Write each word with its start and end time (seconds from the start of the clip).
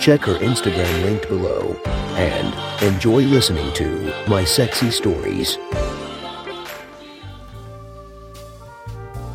Check 0.00 0.20
her 0.20 0.34
Instagram 0.34 1.02
linked 1.02 1.28
below 1.28 1.76
and 2.14 2.82
enjoy 2.84 3.22
listening 3.22 3.72
to 3.74 4.14
My 4.28 4.44
Sexy 4.44 4.92
Stories. 4.92 5.56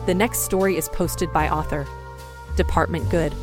The 0.06 0.14
next 0.16 0.40
story 0.40 0.78
is 0.78 0.88
posted 0.88 1.34
by 1.34 1.50
author 1.50 1.86
Department 2.56 3.10
Good 3.10 3.36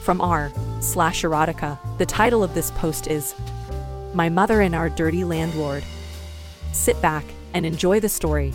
from 0.00 0.20
r 0.22 0.50
slash 0.80 1.22
erotica. 1.22 1.78
The 1.98 2.06
title 2.06 2.42
of 2.42 2.54
this 2.54 2.70
post 2.70 3.06
is 3.06 3.34
My 4.14 4.30
Mother 4.30 4.62
and 4.62 4.74
Our 4.74 4.88
Dirty 4.88 5.24
Landlord. 5.24 5.84
Sit 6.72 7.00
back 7.02 7.24
and 7.52 7.66
enjoy 7.66 8.00
the 8.00 8.08
story. 8.08 8.54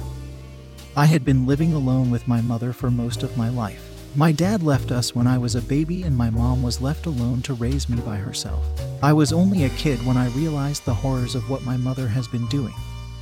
I 0.96 1.06
had 1.06 1.24
been 1.24 1.46
living 1.46 1.74
alone 1.74 2.10
with 2.10 2.28
my 2.28 2.42
mother 2.42 2.74
for 2.74 2.90
most 2.90 3.22
of 3.22 3.38
my 3.38 3.50
life. 3.50 3.91
My 4.14 4.34
dad 4.34 4.62
left 4.62 4.92
us 4.92 5.16
when 5.16 5.26
I 5.26 5.38
was 5.38 5.56
a 5.56 5.62
baby, 5.62 6.04
and 6.04 6.18
my 6.18 6.30
mom 6.30 6.62
was 6.62 6.82
left 6.82 7.06
alone 7.06 7.42
to 7.44 7.54
raise 7.54 7.88
me 7.88 8.02
by 8.02 8.18
herself. 8.18 8.66
I 9.02 9.14
was 9.14 9.32
only 9.32 9.64
a 9.64 9.70
kid 9.70 10.06
when 10.06 10.18
I 10.18 10.28
realized 10.32 10.84
the 10.84 10.94
horrors 10.94 11.34
of 11.34 11.50
what 11.50 11.64
my 11.64 11.78
mother 11.78 12.10
has 12.10 12.28
been 12.28 12.46
doing. 12.48 12.74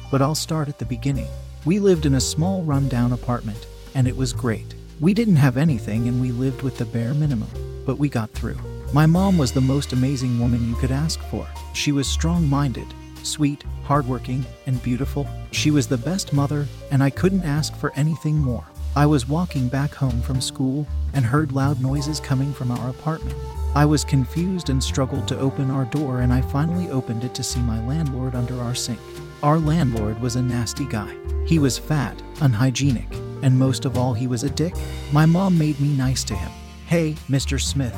But 0.09 0.23
I'll 0.23 0.33
start 0.33 0.67
at 0.67 0.79
the 0.79 0.85
beginning. 0.85 1.27
We 1.63 1.77
lived 1.77 2.07
in 2.07 2.15
a 2.15 2.19
small, 2.19 2.63
rundown 2.63 3.13
apartment, 3.13 3.67
and 3.93 4.07
it 4.07 4.17
was 4.17 4.33
great. 4.33 4.73
We 4.99 5.13
didn't 5.13 5.35
have 5.35 5.57
anything, 5.57 6.07
and 6.07 6.19
we 6.19 6.31
lived 6.31 6.63
with 6.63 6.79
the 6.79 6.85
bare 6.85 7.13
minimum, 7.13 7.49
but 7.85 7.99
we 7.99 8.09
got 8.09 8.31
through. 8.31 8.57
My 8.91 9.05
mom 9.05 9.37
was 9.37 9.51
the 9.51 9.61
most 9.61 9.93
amazing 9.93 10.39
woman 10.39 10.67
you 10.67 10.75
could 10.77 10.91
ask 10.91 11.19
for. 11.25 11.47
She 11.73 11.91
was 11.91 12.07
strong 12.07 12.49
minded, 12.49 12.87
sweet, 13.21 13.63
hardworking, 13.83 14.43
and 14.65 14.81
beautiful. 14.81 15.27
She 15.51 15.69
was 15.69 15.85
the 15.85 15.99
best 15.99 16.33
mother, 16.33 16.65
and 16.89 17.03
I 17.03 17.11
couldn't 17.11 17.43
ask 17.43 17.75
for 17.75 17.93
anything 17.93 18.39
more. 18.39 18.65
I 18.95 19.05
was 19.05 19.29
walking 19.29 19.67
back 19.69 19.93
home 19.93 20.21
from 20.21 20.41
school 20.41 20.87
and 21.13 21.23
heard 21.23 21.51
loud 21.51 21.79
noises 21.79 22.19
coming 22.19 22.53
from 22.53 22.71
our 22.71 22.89
apartment. 22.89 23.37
I 23.75 23.85
was 23.85 24.03
confused 24.03 24.69
and 24.69 24.83
struggled 24.83 25.27
to 25.27 25.39
open 25.39 25.69
our 25.69 25.85
door, 25.85 26.21
and 26.21 26.33
I 26.33 26.41
finally 26.41 26.89
opened 26.89 27.23
it 27.23 27.35
to 27.35 27.43
see 27.43 27.59
my 27.59 27.85
landlord 27.87 28.33
under 28.33 28.59
our 28.61 28.73
sink. 28.73 28.99
Our 29.43 29.59
landlord 29.59 30.19
was 30.19 30.35
a 30.35 30.41
nasty 30.41 30.85
guy. 30.85 31.15
He 31.45 31.59
was 31.59 31.77
fat, 31.77 32.19
unhygienic, 32.41 33.07
and 33.43 33.57
most 33.57 33.85
of 33.85 33.95
all, 33.95 34.13
he 34.13 34.25
was 34.25 34.43
a 34.43 34.49
dick. 34.49 34.73
My 35.13 35.25
mom 35.25 35.57
made 35.57 35.79
me 35.79 35.89
nice 35.89 36.23
to 36.25 36.35
him. 36.35 36.51
Hey, 36.87 37.13
Mr. 37.29 37.61
Smith. 37.61 37.95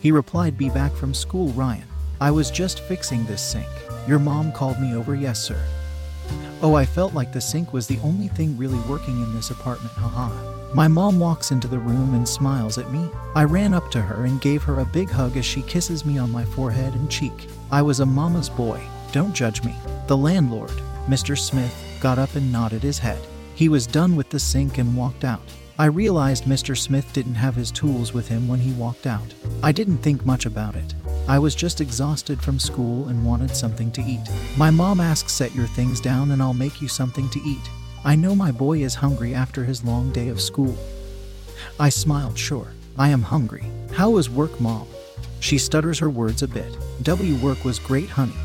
He 0.00 0.10
replied, 0.10 0.58
Be 0.58 0.68
back 0.68 0.92
from 0.92 1.14
school, 1.14 1.50
Ryan. 1.50 1.86
I 2.20 2.32
was 2.32 2.50
just 2.50 2.80
fixing 2.80 3.24
this 3.24 3.40
sink. 3.40 3.68
Your 4.08 4.18
mom 4.18 4.50
called 4.50 4.80
me 4.80 4.94
over, 4.94 5.14
yes, 5.14 5.42
sir. 5.42 5.62
Oh, 6.64 6.74
I 6.74 6.84
felt 6.84 7.12
like 7.12 7.32
the 7.32 7.40
sink 7.40 7.72
was 7.72 7.88
the 7.88 7.98
only 8.04 8.28
thing 8.28 8.56
really 8.56 8.78
working 8.88 9.20
in 9.20 9.34
this 9.34 9.50
apartment, 9.50 9.92
haha. 9.94 10.30
My 10.72 10.86
mom 10.86 11.18
walks 11.18 11.50
into 11.50 11.66
the 11.66 11.80
room 11.80 12.14
and 12.14 12.26
smiles 12.26 12.78
at 12.78 12.92
me. 12.92 13.10
I 13.34 13.42
ran 13.42 13.74
up 13.74 13.90
to 13.90 14.00
her 14.00 14.26
and 14.26 14.40
gave 14.40 14.62
her 14.62 14.78
a 14.78 14.84
big 14.84 15.10
hug 15.10 15.36
as 15.36 15.44
she 15.44 15.62
kisses 15.62 16.04
me 16.04 16.18
on 16.18 16.30
my 16.30 16.44
forehead 16.44 16.94
and 16.94 17.10
cheek. 17.10 17.48
I 17.72 17.82
was 17.82 17.98
a 17.98 18.06
mama's 18.06 18.48
boy, 18.48 18.80
don't 19.10 19.34
judge 19.34 19.64
me. 19.64 19.74
The 20.06 20.16
landlord, 20.16 20.70
Mr. 21.08 21.36
Smith, 21.36 21.74
got 22.00 22.20
up 22.20 22.36
and 22.36 22.52
nodded 22.52 22.84
his 22.84 23.00
head. 23.00 23.20
He 23.56 23.68
was 23.68 23.84
done 23.84 24.14
with 24.14 24.30
the 24.30 24.38
sink 24.38 24.78
and 24.78 24.96
walked 24.96 25.24
out. 25.24 25.42
I 25.80 25.86
realized 25.86 26.44
Mr. 26.44 26.78
Smith 26.78 27.12
didn't 27.12 27.34
have 27.34 27.56
his 27.56 27.72
tools 27.72 28.14
with 28.14 28.28
him 28.28 28.46
when 28.46 28.60
he 28.60 28.72
walked 28.74 29.08
out. 29.08 29.34
I 29.64 29.72
didn't 29.72 29.98
think 29.98 30.24
much 30.24 30.46
about 30.46 30.76
it. 30.76 30.94
I 31.28 31.38
was 31.38 31.54
just 31.54 31.80
exhausted 31.80 32.42
from 32.42 32.58
school 32.58 33.08
and 33.08 33.24
wanted 33.24 33.54
something 33.54 33.92
to 33.92 34.02
eat. 34.02 34.28
My 34.56 34.70
mom 34.70 35.00
asked, 35.00 35.30
Set 35.30 35.54
your 35.54 35.68
things 35.68 36.00
down 36.00 36.32
and 36.32 36.42
I'll 36.42 36.54
make 36.54 36.82
you 36.82 36.88
something 36.88 37.28
to 37.30 37.40
eat. 37.40 37.70
I 38.04 38.16
know 38.16 38.34
my 38.34 38.50
boy 38.50 38.82
is 38.82 38.96
hungry 38.96 39.32
after 39.32 39.64
his 39.64 39.84
long 39.84 40.10
day 40.10 40.28
of 40.28 40.40
school. 40.40 40.76
I 41.78 41.88
smiled, 41.88 42.36
Sure, 42.36 42.68
I 42.98 43.10
am 43.10 43.22
hungry. 43.22 43.64
How 43.92 44.10
was 44.10 44.28
work, 44.28 44.60
mom? 44.60 44.88
She 45.38 45.58
stutters 45.58 45.98
her 46.00 46.10
words 46.10 46.42
a 46.42 46.48
bit. 46.48 46.76
W 47.02 47.36
work 47.36 47.64
was 47.64 47.78
great, 47.78 48.08
honey. 48.08 48.36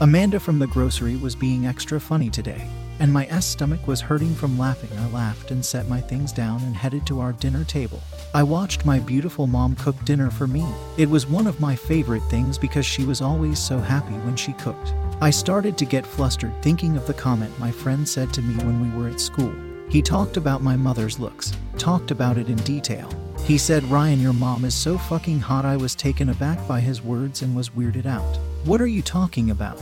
Amanda 0.00 0.40
from 0.40 0.58
the 0.58 0.66
grocery 0.66 1.16
was 1.16 1.36
being 1.36 1.66
extra 1.66 2.00
funny 2.00 2.30
today, 2.30 2.66
and 3.02 3.12
my 3.12 3.26
S 3.30 3.44
stomach 3.44 3.88
was 3.88 4.00
hurting 4.00 4.32
from 4.32 4.56
laughing. 4.56 4.96
I 4.96 5.08
laughed 5.08 5.50
and 5.50 5.64
set 5.64 5.88
my 5.88 6.00
things 6.00 6.30
down 6.30 6.62
and 6.62 6.76
headed 6.76 7.04
to 7.08 7.18
our 7.18 7.32
dinner 7.32 7.64
table. 7.64 8.00
I 8.32 8.44
watched 8.44 8.86
my 8.86 9.00
beautiful 9.00 9.48
mom 9.48 9.74
cook 9.74 9.96
dinner 10.04 10.30
for 10.30 10.46
me. 10.46 10.64
It 10.96 11.10
was 11.10 11.26
one 11.26 11.48
of 11.48 11.58
my 11.58 11.74
favorite 11.74 12.22
things 12.30 12.56
because 12.56 12.86
she 12.86 13.04
was 13.04 13.20
always 13.20 13.58
so 13.58 13.78
happy 13.78 14.14
when 14.18 14.36
she 14.36 14.52
cooked. 14.52 14.94
I 15.20 15.30
started 15.30 15.76
to 15.78 15.84
get 15.84 16.06
flustered 16.06 16.52
thinking 16.62 16.96
of 16.96 17.08
the 17.08 17.14
comment 17.14 17.58
my 17.58 17.72
friend 17.72 18.08
said 18.08 18.32
to 18.34 18.42
me 18.42 18.54
when 18.62 18.80
we 18.80 18.96
were 18.96 19.08
at 19.08 19.20
school. 19.20 19.52
He 19.90 20.00
talked 20.00 20.36
about 20.36 20.62
my 20.62 20.76
mother's 20.76 21.18
looks, 21.18 21.52
talked 21.78 22.12
about 22.12 22.38
it 22.38 22.48
in 22.48 22.56
detail. 22.58 23.12
He 23.44 23.58
said, 23.58 23.82
Ryan, 23.90 24.20
your 24.20 24.32
mom 24.32 24.64
is 24.64 24.76
so 24.76 24.96
fucking 24.96 25.40
hot. 25.40 25.64
I 25.64 25.76
was 25.76 25.96
taken 25.96 26.28
aback 26.28 26.68
by 26.68 26.78
his 26.78 27.02
words 27.02 27.42
and 27.42 27.56
was 27.56 27.70
weirded 27.70 28.06
out. 28.06 28.38
What 28.64 28.80
are 28.80 28.86
you 28.86 29.02
talking 29.02 29.50
about? 29.50 29.80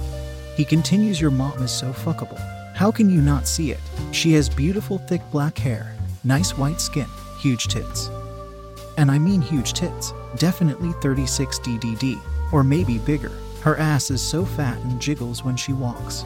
He 0.56 0.64
continues, 0.64 1.20
Your 1.20 1.30
mom 1.30 1.62
is 1.62 1.70
so 1.70 1.92
fuckable. 1.92 2.59
How 2.80 2.90
can 2.90 3.10
you 3.10 3.20
not 3.20 3.46
see 3.46 3.72
it? 3.72 3.80
She 4.10 4.32
has 4.32 4.48
beautiful, 4.48 4.96
thick 4.96 5.20
black 5.30 5.58
hair, 5.58 5.94
nice 6.24 6.56
white 6.56 6.80
skin, 6.80 7.04
huge 7.38 7.68
tits. 7.68 8.08
And 8.96 9.10
I 9.10 9.18
mean 9.18 9.42
huge 9.42 9.74
tits. 9.74 10.14
Definitely 10.36 10.92
36 11.02 11.58
DDD, 11.58 12.18
or 12.54 12.64
maybe 12.64 12.96
bigger. 12.96 13.32
Her 13.60 13.76
ass 13.76 14.10
is 14.10 14.22
so 14.22 14.46
fat 14.46 14.78
and 14.78 14.98
jiggles 14.98 15.44
when 15.44 15.58
she 15.58 15.74
walks. 15.74 16.24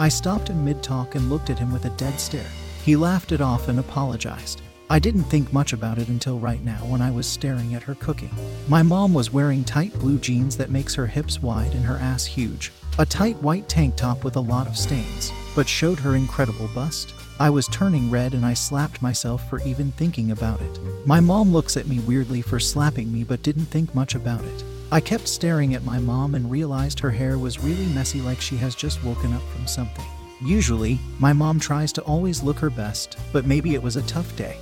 I 0.00 0.08
stopped 0.08 0.50
in 0.50 0.64
mid 0.64 0.82
talk 0.82 1.14
and 1.14 1.30
looked 1.30 1.48
at 1.48 1.60
him 1.60 1.72
with 1.72 1.84
a 1.84 1.90
dead 1.90 2.18
stare. 2.18 2.50
He 2.84 2.96
laughed 2.96 3.30
it 3.30 3.40
off 3.40 3.68
and 3.68 3.78
apologized. 3.78 4.62
I 4.90 4.98
didn't 4.98 5.30
think 5.30 5.52
much 5.52 5.72
about 5.72 5.98
it 5.98 6.08
until 6.08 6.40
right 6.40 6.64
now 6.64 6.84
when 6.86 7.00
I 7.00 7.12
was 7.12 7.24
staring 7.28 7.76
at 7.76 7.84
her 7.84 7.94
cooking. 7.94 8.30
My 8.66 8.82
mom 8.82 9.14
was 9.14 9.32
wearing 9.32 9.62
tight 9.62 9.96
blue 10.00 10.18
jeans 10.18 10.56
that 10.56 10.70
makes 10.72 10.96
her 10.96 11.06
hips 11.06 11.40
wide 11.40 11.72
and 11.74 11.84
her 11.84 11.98
ass 11.98 12.24
huge, 12.24 12.72
a 12.98 13.06
tight 13.06 13.40
white 13.40 13.68
tank 13.68 13.94
top 13.94 14.24
with 14.24 14.34
a 14.34 14.40
lot 14.40 14.66
of 14.66 14.76
stains, 14.76 15.32
but 15.54 15.68
showed 15.68 15.98
her 16.00 16.16
incredible 16.16 16.68
bust. 16.74 17.14
I 17.38 17.50
was 17.50 17.66
turning 17.68 18.10
red 18.10 18.34
and 18.34 18.46
I 18.46 18.54
slapped 18.54 19.02
myself 19.02 19.48
for 19.48 19.60
even 19.62 19.92
thinking 19.92 20.30
about 20.30 20.60
it. 20.60 20.78
My 21.06 21.20
mom 21.20 21.52
looks 21.52 21.76
at 21.76 21.88
me 21.88 21.98
weirdly 22.00 22.42
for 22.42 22.60
slapping 22.60 23.12
me 23.12 23.24
but 23.24 23.42
didn't 23.42 23.66
think 23.66 23.94
much 23.94 24.14
about 24.14 24.44
it. 24.44 24.64
I 24.92 25.00
kept 25.00 25.26
staring 25.26 25.74
at 25.74 25.84
my 25.84 25.98
mom 25.98 26.34
and 26.34 26.50
realized 26.50 27.00
her 27.00 27.10
hair 27.10 27.38
was 27.38 27.64
really 27.64 27.86
messy 27.86 28.20
like 28.20 28.40
she 28.40 28.56
has 28.58 28.74
just 28.74 29.02
woken 29.02 29.32
up 29.32 29.42
from 29.54 29.66
something. 29.66 30.04
Usually, 30.44 30.98
my 31.18 31.32
mom 31.32 31.58
tries 31.58 31.92
to 31.94 32.02
always 32.02 32.42
look 32.42 32.58
her 32.58 32.70
best, 32.70 33.18
but 33.32 33.46
maybe 33.46 33.74
it 33.74 33.82
was 33.82 33.96
a 33.96 34.02
tough 34.02 34.36
day. 34.36 34.58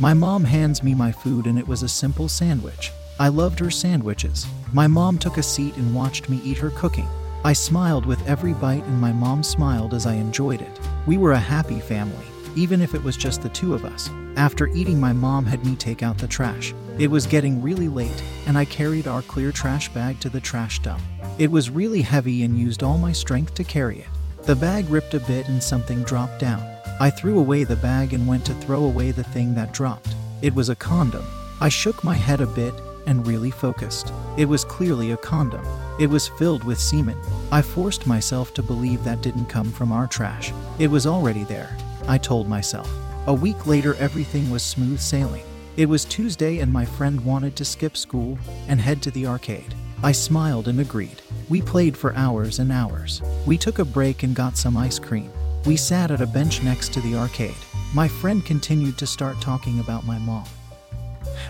My 0.00 0.14
mom 0.14 0.44
hands 0.44 0.82
me 0.82 0.94
my 0.94 1.12
food 1.12 1.46
and 1.46 1.58
it 1.58 1.66
was 1.66 1.82
a 1.82 1.88
simple 1.88 2.28
sandwich. 2.28 2.92
I 3.20 3.28
loved 3.28 3.58
her 3.58 3.70
sandwiches. 3.70 4.46
My 4.72 4.86
mom 4.86 5.18
took 5.18 5.38
a 5.38 5.42
seat 5.42 5.76
and 5.76 5.94
watched 5.94 6.28
me 6.28 6.40
eat 6.44 6.58
her 6.58 6.70
cooking. 6.70 7.08
I 7.44 7.52
smiled 7.52 8.04
with 8.04 8.26
every 8.26 8.52
bite 8.52 8.84
and 8.84 9.00
my 9.00 9.12
mom 9.12 9.42
smiled 9.42 9.94
as 9.94 10.06
I 10.06 10.14
enjoyed 10.14 10.60
it. 10.60 10.80
We 11.06 11.18
were 11.18 11.32
a 11.32 11.38
happy 11.38 11.78
family, 11.78 12.26
even 12.56 12.80
if 12.80 12.94
it 12.94 13.02
was 13.02 13.16
just 13.16 13.42
the 13.42 13.48
two 13.48 13.74
of 13.74 13.84
us. 13.84 14.10
After 14.36 14.66
eating, 14.68 14.98
my 14.98 15.12
mom 15.12 15.46
had 15.46 15.64
me 15.64 15.76
take 15.76 16.02
out 16.02 16.18
the 16.18 16.26
trash. 16.26 16.74
It 16.98 17.10
was 17.10 17.26
getting 17.26 17.62
really 17.62 17.88
late, 17.88 18.22
and 18.46 18.58
I 18.58 18.64
carried 18.64 19.06
our 19.06 19.22
clear 19.22 19.52
trash 19.52 19.88
bag 19.90 20.18
to 20.20 20.28
the 20.28 20.40
trash 20.40 20.80
dump. 20.80 21.00
It 21.38 21.50
was 21.50 21.70
really 21.70 22.02
heavy 22.02 22.42
and 22.42 22.58
used 22.58 22.82
all 22.82 22.98
my 22.98 23.12
strength 23.12 23.54
to 23.54 23.64
carry 23.64 24.00
it. 24.00 24.08
The 24.42 24.56
bag 24.56 24.88
ripped 24.90 25.14
a 25.14 25.20
bit 25.20 25.48
and 25.48 25.62
something 25.62 26.02
dropped 26.02 26.40
down. 26.40 26.60
I 27.00 27.10
threw 27.10 27.38
away 27.38 27.62
the 27.62 27.76
bag 27.76 28.14
and 28.14 28.26
went 28.26 28.44
to 28.46 28.54
throw 28.54 28.84
away 28.84 29.12
the 29.12 29.22
thing 29.22 29.54
that 29.54 29.72
dropped. 29.72 30.14
It 30.42 30.54
was 30.54 30.68
a 30.68 30.76
condom. 30.76 31.24
I 31.60 31.68
shook 31.68 32.02
my 32.02 32.14
head 32.14 32.40
a 32.40 32.46
bit 32.46 32.74
and 33.08 33.26
really 33.26 33.50
focused. 33.50 34.12
It 34.36 34.44
was 34.44 34.64
clearly 34.64 35.10
a 35.10 35.16
condom. 35.16 35.66
It 35.98 36.08
was 36.08 36.28
filled 36.28 36.62
with 36.62 36.78
semen. 36.78 37.18
I 37.50 37.62
forced 37.62 38.06
myself 38.06 38.52
to 38.54 38.62
believe 38.62 39.02
that 39.02 39.22
didn't 39.22 39.46
come 39.46 39.72
from 39.72 39.90
our 39.90 40.06
trash. 40.06 40.52
It 40.78 40.88
was 40.88 41.06
already 41.06 41.44
there, 41.44 41.74
I 42.06 42.18
told 42.18 42.48
myself. 42.48 42.88
A 43.26 43.32
week 43.34 43.66
later, 43.66 43.94
everything 43.94 44.50
was 44.50 44.62
smooth 44.62 45.00
sailing. 45.00 45.42
It 45.78 45.88
was 45.88 46.04
Tuesday, 46.04 46.58
and 46.58 46.72
my 46.72 46.84
friend 46.84 47.20
wanted 47.24 47.56
to 47.56 47.64
skip 47.64 47.96
school 47.96 48.38
and 48.68 48.80
head 48.80 49.00
to 49.02 49.10
the 49.10 49.26
arcade. 49.26 49.74
I 50.02 50.12
smiled 50.12 50.68
and 50.68 50.78
agreed. 50.78 51.22
We 51.48 51.62
played 51.62 51.96
for 51.96 52.14
hours 52.14 52.58
and 52.58 52.70
hours. 52.70 53.22
We 53.46 53.56
took 53.56 53.78
a 53.78 53.84
break 53.84 54.22
and 54.22 54.36
got 54.36 54.56
some 54.58 54.76
ice 54.76 54.98
cream. 54.98 55.30
We 55.64 55.76
sat 55.76 56.10
at 56.10 56.20
a 56.20 56.26
bench 56.26 56.62
next 56.62 56.92
to 56.92 57.00
the 57.00 57.16
arcade. 57.16 57.56
My 57.94 58.06
friend 58.06 58.44
continued 58.44 58.98
to 58.98 59.06
start 59.06 59.40
talking 59.40 59.80
about 59.80 60.04
my 60.04 60.18
mom. 60.18 60.44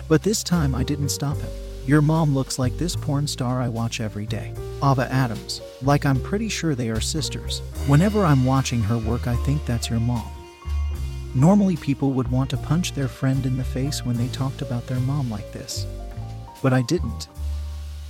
But 0.07 0.23
this 0.23 0.43
time 0.43 0.75
I 0.75 0.83
didn't 0.83 1.09
stop 1.09 1.37
him. 1.37 1.49
Your 1.85 2.01
mom 2.01 2.35
looks 2.35 2.59
like 2.59 2.77
this 2.77 2.95
porn 2.95 3.25
star 3.25 3.61
I 3.61 3.67
watch 3.67 3.99
every 3.99 4.25
day. 4.25 4.53
Ava 4.83 5.07
Adams. 5.11 5.61
Like 5.81 6.05
I'm 6.05 6.21
pretty 6.21 6.49
sure 6.49 6.75
they 6.75 6.89
are 6.89 7.01
sisters. 7.01 7.59
Whenever 7.87 8.25
I'm 8.25 8.45
watching 8.45 8.81
her 8.81 8.97
work, 8.97 9.27
I 9.27 9.35
think 9.37 9.65
that's 9.65 9.89
your 9.89 9.99
mom. 9.99 10.29
Normally, 11.35 11.77
people 11.77 12.11
would 12.11 12.27
want 12.29 12.49
to 12.51 12.57
punch 12.57 12.93
their 12.93 13.07
friend 13.07 13.45
in 13.45 13.57
the 13.57 13.63
face 13.63 14.05
when 14.05 14.17
they 14.17 14.27
talked 14.29 14.61
about 14.61 14.87
their 14.87 14.99
mom 14.99 15.29
like 15.29 15.51
this. 15.51 15.85
But 16.61 16.73
I 16.73 16.81
didn't. 16.81 17.27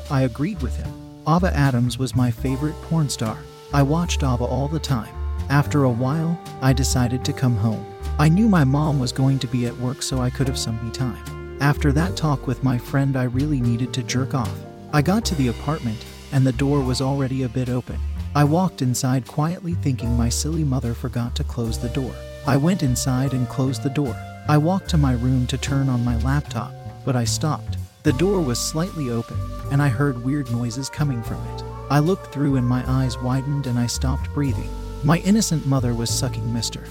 I 0.10 0.22
agreed 0.22 0.62
with 0.62 0.76
him. 0.76 0.92
Ava 1.28 1.56
Adams 1.56 1.98
was 1.98 2.16
my 2.16 2.32
favorite 2.32 2.76
porn 2.84 3.10
star. 3.10 3.38
I 3.74 3.84
watched 3.84 4.24
Ava 4.24 4.46
all 4.46 4.68
the 4.68 4.80
time. 4.80 5.14
After 5.50 5.84
a 5.84 5.90
while, 5.90 6.40
I 6.62 6.74
decided 6.74 7.24
to 7.26 7.34
come 7.34 7.56
home. 7.56 7.86
I 8.18 8.30
knew 8.30 8.50
my 8.50 8.64
mom 8.64 9.00
was 9.00 9.12
going 9.12 9.40
to 9.40 9.48
be 9.48 9.68
at 9.68 9.78
work, 9.78 10.02
so 10.02 10.20
I 10.20 10.30
could 10.30 10.48
have 10.48 10.58
some 10.58 10.84
me 10.86 10.92
time. 10.92 11.39
After 11.62 11.92
that 11.92 12.16
talk 12.16 12.48
with 12.48 12.64
my 12.64 12.78
friend, 12.78 13.18
I 13.18 13.24
really 13.24 13.60
needed 13.60 13.94
to 13.94 14.04
jerk 14.04 14.34
off. 14.34 14.54
I 14.94 15.02
got 15.02 15.26
to 15.26 15.36
the 15.36 15.50
apartment, 15.50 16.06
and 16.32 16.48
the 16.48 16.54
door 16.54 16.82
was 16.82 17.02
already 17.02 17.44
a 17.44 17.50
bit 17.50 17.68
open. 17.68 18.00
I 18.34 18.46
walked 18.46 18.82
inside 18.82 19.28
quietly, 19.28 19.74
thinking 19.74 20.16
my 20.16 20.30
silly 20.30 20.64
mother 20.64 20.94
forgot 20.94 21.36
to 21.36 21.44
close 21.44 21.78
the 21.78 21.90
door. 21.90 22.16
I 22.48 22.56
went 22.56 22.82
inside 22.82 23.34
and 23.34 23.50
closed 23.50 23.84
the 23.84 23.90
door. 23.90 24.16
I 24.48 24.58
walked 24.58 24.90
to 24.92 24.98
my 24.98 25.12
room 25.14 25.48
to 25.48 25.58
turn 25.58 25.90
on 25.90 26.06
my 26.06 26.18
laptop, 26.20 26.72
but 27.04 27.18
I 27.18 27.26
stopped. 27.26 27.78
The 28.04 28.14
door 28.14 28.40
was 28.40 28.58
slightly 28.58 29.10
open, 29.10 29.38
and 29.70 29.82
I 29.82 29.90
heard 29.90 30.24
weird 30.24 30.50
noises 30.52 30.90
coming 30.90 31.22
from 31.22 31.46
it. 31.50 31.64
I 31.90 32.00
looked 32.00 32.32
through 32.32 32.56
and 32.56 32.66
my 32.68 32.84
eyes 32.88 33.18
widened 33.18 33.68
and 33.68 33.78
I 33.78 33.88
stopped 33.88 34.34
breathing. 34.34 34.70
My 35.04 35.18
innocent 35.20 35.66
mother 35.66 35.94
was 35.94 36.10
sucking 36.10 36.44
Mr. 36.44 36.88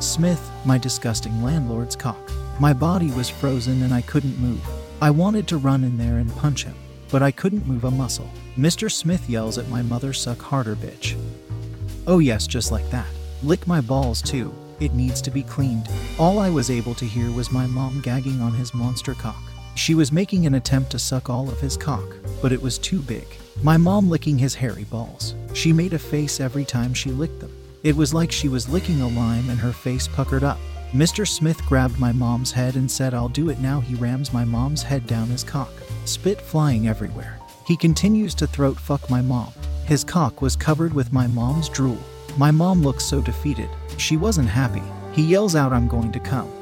Smith, 0.00 0.50
my 0.64 0.78
disgusting 0.78 1.42
landlord's 1.42 1.96
cock. 1.96 2.30
My 2.62 2.72
body 2.72 3.10
was 3.10 3.28
frozen 3.28 3.82
and 3.82 3.92
I 3.92 4.02
couldn't 4.02 4.38
move. 4.38 4.64
I 5.00 5.10
wanted 5.10 5.48
to 5.48 5.56
run 5.56 5.82
in 5.82 5.98
there 5.98 6.18
and 6.18 6.32
punch 6.36 6.62
him, 6.62 6.76
but 7.10 7.20
I 7.20 7.32
couldn't 7.32 7.66
move 7.66 7.82
a 7.82 7.90
muscle. 7.90 8.30
Mr. 8.56 8.88
Smith 8.88 9.28
yells 9.28 9.58
at 9.58 9.68
my 9.68 9.82
mother, 9.82 10.12
Suck 10.12 10.40
harder, 10.40 10.76
bitch. 10.76 11.20
Oh, 12.06 12.20
yes, 12.20 12.46
just 12.46 12.70
like 12.70 12.88
that. 12.90 13.08
Lick 13.42 13.66
my 13.66 13.80
balls 13.80 14.22
too. 14.22 14.54
It 14.78 14.94
needs 14.94 15.20
to 15.22 15.30
be 15.32 15.42
cleaned. 15.42 15.88
All 16.20 16.38
I 16.38 16.50
was 16.50 16.70
able 16.70 16.94
to 16.94 17.04
hear 17.04 17.32
was 17.32 17.50
my 17.50 17.66
mom 17.66 18.00
gagging 18.00 18.40
on 18.40 18.54
his 18.54 18.72
monster 18.72 19.14
cock. 19.14 19.42
She 19.74 19.96
was 19.96 20.12
making 20.12 20.46
an 20.46 20.54
attempt 20.54 20.92
to 20.92 21.00
suck 21.00 21.28
all 21.28 21.48
of 21.48 21.58
his 21.58 21.76
cock, 21.76 22.14
but 22.40 22.52
it 22.52 22.62
was 22.62 22.78
too 22.78 23.00
big. 23.00 23.26
My 23.64 23.76
mom 23.76 24.08
licking 24.08 24.38
his 24.38 24.54
hairy 24.54 24.84
balls. 24.84 25.34
She 25.52 25.72
made 25.72 25.94
a 25.94 25.98
face 25.98 26.38
every 26.38 26.64
time 26.64 26.94
she 26.94 27.10
licked 27.10 27.40
them. 27.40 27.50
It 27.82 27.96
was 27.96 28.14
like 28.14 28.30
she 28.30 28.48
was 28.48 28.68
licking 28.68 29.00
a 29.00 29.08
lime 29.08 29.50
and 29.50 29.58
her 29.58 29.72
face 29.72 30.06
puckered 30.06 30.44
up. 30.44 30.60
Mr. 30.92 31.26
Smith 31.26 31.64
grabbed 31.64 31.98
my 31.98 32.12
mom's 32.12 32.52
head 32.52 32.76
and 32.76 32.90
said, 32.90 33.14
I'll 33.14 33.30
do 33.30 33.48
it 33.48 33.58
now. 33.60 33.80
He 33.80 33.94
rams 33.94 34.30
my 34.30 34.44
mom's 34.44 34.82
head 34.82 35.06
down 35.06 35.28
his 35.28 35.42
cock, 35.42 35.72
spit 36.04 36.38
flying 36.38 36.86
everywhere. 36.86 37.38
He 37.66 37.78
continues 37.78 38.34
to 38.34 38.46
throat 38.46 38.78
fuck 38.78 39.08
my 39.08 39.22
mom. 39.22 39.54
His 39.86 40.04
cock 40.04 40.42
was 40.42 40.54
covered 40.54 40.92
with 40.92 41.10
my 41.10 41.26
mom's 41.28 41.70
drool. 41.70 41.96
My 42.36 42.50
mom 42.50 42.82
looks 42.82 43.06
so 43.06 43.22
defeated. 43.22 43.70
She 43.96 44.18
wasn't 44.18 44.50
happy. 44.50 44.82
He 45.14 45.22
yells 45.22 45.54
out, 45.56 45.72
I'm 45.72 45.88
going 45.88 46.12
to 46.12 46.20
come. 46.20 46.52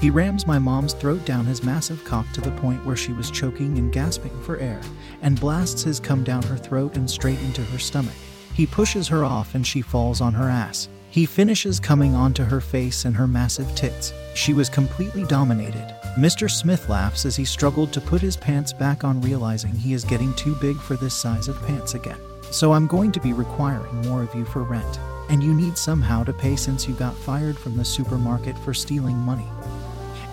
He 0.00 0.10
rams 0.10 0.48
my 0.48 0.58
mom's 0.58 0.92
throat 0.92 1.24
down 1.24 1.46
his 1.46 1.62
massive 1.62 2.04
cock 2.04 2.26
to 2.32 2.40
the 2.40 2.50
point 2.52 2.84
where 2.84 2.96
she 2.96 3.12
was 3.12 3.30
choking 3.30 3.78
and 3.78 3.92
gasping 3.92 4.36
for 4.42 4.56
air, 4.56 4.80
and 5.22 5.38
blasts 5.38 5.84
his 5.84 6.00
cum 6.00 6.24
down 6.24 6.42
her 6.42 6.56
throat 6.56 6.96
and 6.96 7.08
straight 7.08 7.40
into 7.40 7.62
her 7.62 7.78
stomach. 7.78 8.14
He 8.52 8.66
pushes 8.66 9.06
her 9.06 9.24
off 9.24 9.54
and 9.54 9.64
she 9.64 9.80
falls 9.80 10.20
on 10.20 10.32
her 10.34 10.48
ass. 10.48 10.88
He 11.16 11.24
finishes 11.24 11.80
coming 11.80 12.14
onto 12.14 12.44
her 12.44 12.60
face 12.60 13.06
and 13.06 13.16
her 13.16 13.26
massive 13.26 13.74
tits. 13.74 14.12
She 14.34 14.52
was 14.52 14.68
completely 14.68 15.24
dominated. 15.24 15.96
Mr. 16.18 16.50
Smith 16.50 16.90
laughs 16.90 17.24
as 17.24 17.34
he 17.34 17.44
struggled 17.46 17.90
to 17.94 18.02
put 18.02 18.20
his 18.20 18.36
pants 18.36 18.74
back 18.74 19.02
on, 19.02 19.22
realizing 19.22 19.72
he 19.72 19.94
is 19.94 20.04
getting 20.04 20.34
too 20.34 20.54
big 20.56 20.76
for 20.76 20.94
this 20.94 21.14
size 21.14 21.48
of 21.48 21.66
pants 21.66 21.94
again. 21.94 22.18
So 22.50 22.74
I'm 22.74 22.86
going 22.86 23.12
to 23.12 23.20
be 23.20 23.32
requiring 23.32 24.02
more 24.02 24.24
of 24.24 24.34
you 24.34 24.44
for 24.44 24.62
rent 24.62 25.00
and 25.30 25.42
you 25.42 25.54
need 25.54 25.78
somehow 25.78 26.22
to 26.22 26.34
pay 26.34 26.54
since 26.54 26.86
you 26.86 26.92
got 26.92 27.16
fired 27.16 27.56
from 27.56 27.78
the 27.78 27.84
supermarket 27.86 28.58
for 28.58 28.74
stealing 28.74 29.16
money. 29.16 29.48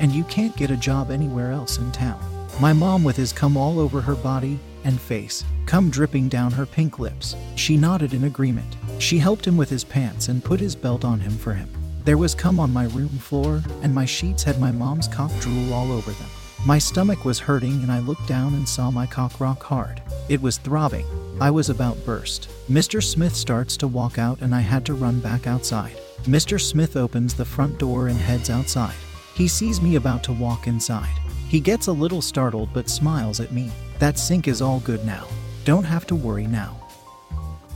And 0.02 0.12
you 0.12 0.26
can't 0.26 0.58
get 0.58 0.70
a 0.70 0.76
job 0.76 1.12
anywhere 1.12 1.54
else 1.54 1.78
in 1.78 1.94
town. 1.94 2.20
My 2.60 2.74
mom, 2.74 3.06
with 3.06 3.16
his 3.16 3.32
cum 3.32 3.56
all 3.56 3.80
over 3.80 4.02
her 4.02 4.16
body 4.16 4.60
and 4.84 5.00
face, 5.00 5.46
cum 5.66 5.90
dripping 5.90 6.30
down 6.30 6.52
her 6.52 6.66
pink 6.66 7.00
lips, 7.00 7.36
she 7.56 7.78
nodded 7.78 8.14
in 8.14 8.26
agreement. 8.26 8.76
She 9.00 9.18
helped 9.18 9.46
him 9.46 9.58
with 9.58 9.70
his 9.70 9.84
pants 9.84 10.28
and 10.28 10.44
put 10.44 10.60
his 10.60 10.76
belt 10.76 11.04
on 11.04 11.20
him 11.20 11.38
for 11.38 11.54
him. 11.54 11.70
There 12.04 12.18
was 12.18 12.36
cum 12.36 12.60
on 12.60 12.74
my 12.74 12.86
room 12.86 13.10
floor, 13.10 13.64
and 13.82 13.94
my 13.94 14.06
sheets 14.06 14.44
had 14.44 14.60
my 14.60 14.72
mom's 14.72 15.08
cock 15.08 15.32
drool 15.40 15.74
all 15.74 15.92
over 15.92 16.12
them. 16.12 16.30
My 16.66 16.78
stomach 16.78 17.26
was 17.26 17.40
hurting, 17.40 17.82
and 17.82 17.92
I 17.92 18.00
looked 18.00 18.28
down 18.28 18.54
and 18.54 18.68
saw 18.68 18.90
my 18.92 19.06
cock 19.06 19.40
rock 19.40 19.62
hard. 19.64 20.02
It 20.30 20.42
was 20.42 20.58
throbbing. 20.58 21.06
I 21.42 21.52
was 21.52 21.70
about 21.70 21.96
to 21.96 22.06
burst. 22.06 22.50
Mr. 22.70 23.04
Smith 23.04 23.36
starts 23.36 23.76
to 23.78 23.88
walk 23.88 24.18
out, 24.18 24.42
and 24.42 24.56
I 24.56 24.62
had 24.62 24.86
to 24.86 24.94
run 24.94 25.20
back 25.20 25.48
outside. 25.48 25.96
Mr. 26.24 26.60
Smith 26.60 26.96
opens 26.96 27.34
the 27.34 27.44
front 27.44 27.80
door 27.80 28.08
and 28.08 28.18
heads 28.18 28.50
outside. 28.50 28.96
He 29.36 29.48
sees 29.48 29.82
me 29.82 29.96
about 29.98 30.24
to 30.24 30.34
walk 30.34 30.68
inside. 30.68 31.18
He 31.50 31.60
gets 31.60 31.88
a 31.88 31.92
little 31.92 32.22
startled 32.22 32.70
but 32.74 32.90
smiles 32.90 33.40
at 33.42 33.52
me. 33.52 33.70
That 34.00 34.18
sink 34.18 34.48
is 34.48 34.62
all 34.62 34.80
good 34.82 35.06
now. 35.06 35.28
Don't 35.66 35.86
have 35.86 36.06
to 36.08 36.16
worry 36.16 36.46
now. 36.46 36.78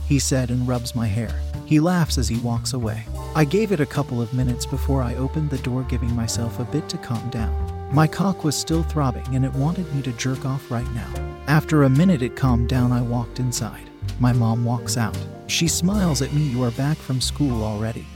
He 0.06 0.18
said 0.18 0.50
and 0.50 0.68
rubs 0.68 0.94
my 0.94 1.06
hair. 1.06 1.40
He 1.64 1.80
laughs 1.80 2.18
as 2.18 2.28
he 2.28 2.36
walks 2.38 2.74
away. 2.74 3.04
I 3.34 3.44
gave 3.44 3.72
it 3.72 3.80
a 3.80 3.86
couple 3.86 4.20
of 4.20 4.34
minutes 4.34 4.66
before 4.66 5.02
I 5.02 5.14
opened 5.14 5.48
the 5.48 5.58
door, 5.58 5.82
giving 5.84 6.14
myself 6.14 6.58
a 6.58 6.64
bit 6.64 6.88
to 6.90 6.98
calm 6.98 7.30
down. 7.30 7.54
My 7.90 8.06
cock 8.06 8.44
was 8.44 8.56
still 8.56 8.82
throbbing 8.82 9.34
and 9.34 9.42
it 9.44 9.52
wanted 9.54 9.92
me 9.94 10.02
to 10.02 10.12
jerk 10.12 10.44
off 10.44 10.70
right 10.70 10.90
now. 10.92 11.10
After 11.46 11.84
a 11.84 11.90
minute, 11.90 12.20
it 12.20 12.36
calmed 12.36 12.68
down. 12.68 12.92
I 12.92 13.00
walked 13.00 13.40
inside. 13.40 13.88
My 14.20 14.34
mom 14.34 14.66
walks 14.66 14.98
out. 14.98 15.16
She 15.46 15.66
smiles 15.66 16.20
at 16.20 16.34
me. 16.34 16.42
You 16.42 16.64
are 16.64 16.70
back 16.72 16.98
from 16.98 17.22
school 17.22 17.64
already. 17.64 18.06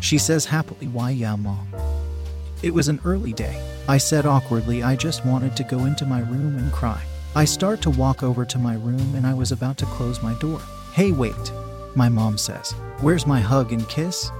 She 0.00 0.18
says 0.18 0.44
happily, 0.44 0.88
Why, 0.88 1.10
yeah, 1.10 1.36
mom. 1.36 1.66
It 2.62 2.74
was 2.74 2.88
an 2.88 3.00
early 3.06 3.32
day. 3.32 3.58
I 3.88 3.96
said 3.96 4.26
awkwardly, 4.26 4.82
I 4.82 4.96
just 4.96 5.24
wanted 5.24 5.56
to 5.56 5.64
go 5.64 5.86
into 5.86 6.04
my 6.04 6.20
room 6.20 6.58
and 6.58 6.70
cry. 6.72 7.02
I 7.34 7.46
start 7.46 7.80
to 7.82 7.90
walk 7.90 8.22
over 8.22 8.44
to 8.44 8.58
my 8.58 8.74
room 8.74 9.14
and 9.14 9.26
I 9.26 9.32
was 9.32 9.52
about 9.52 9.78
to 9.78 9.86
close 9.86 10.22
my 10.22 10.34
door. 10.34 10.60
Hey, 10.92 11.12
wait, 11.12 11.52
my 11.94 12.10
mom 12.10 12.36
says. 12.36 12.72
Where's 13.00 13.26
my 13.26 13.40
hug 13.40 13.72
and 13.72 13.88
kiss? 13.88 14.30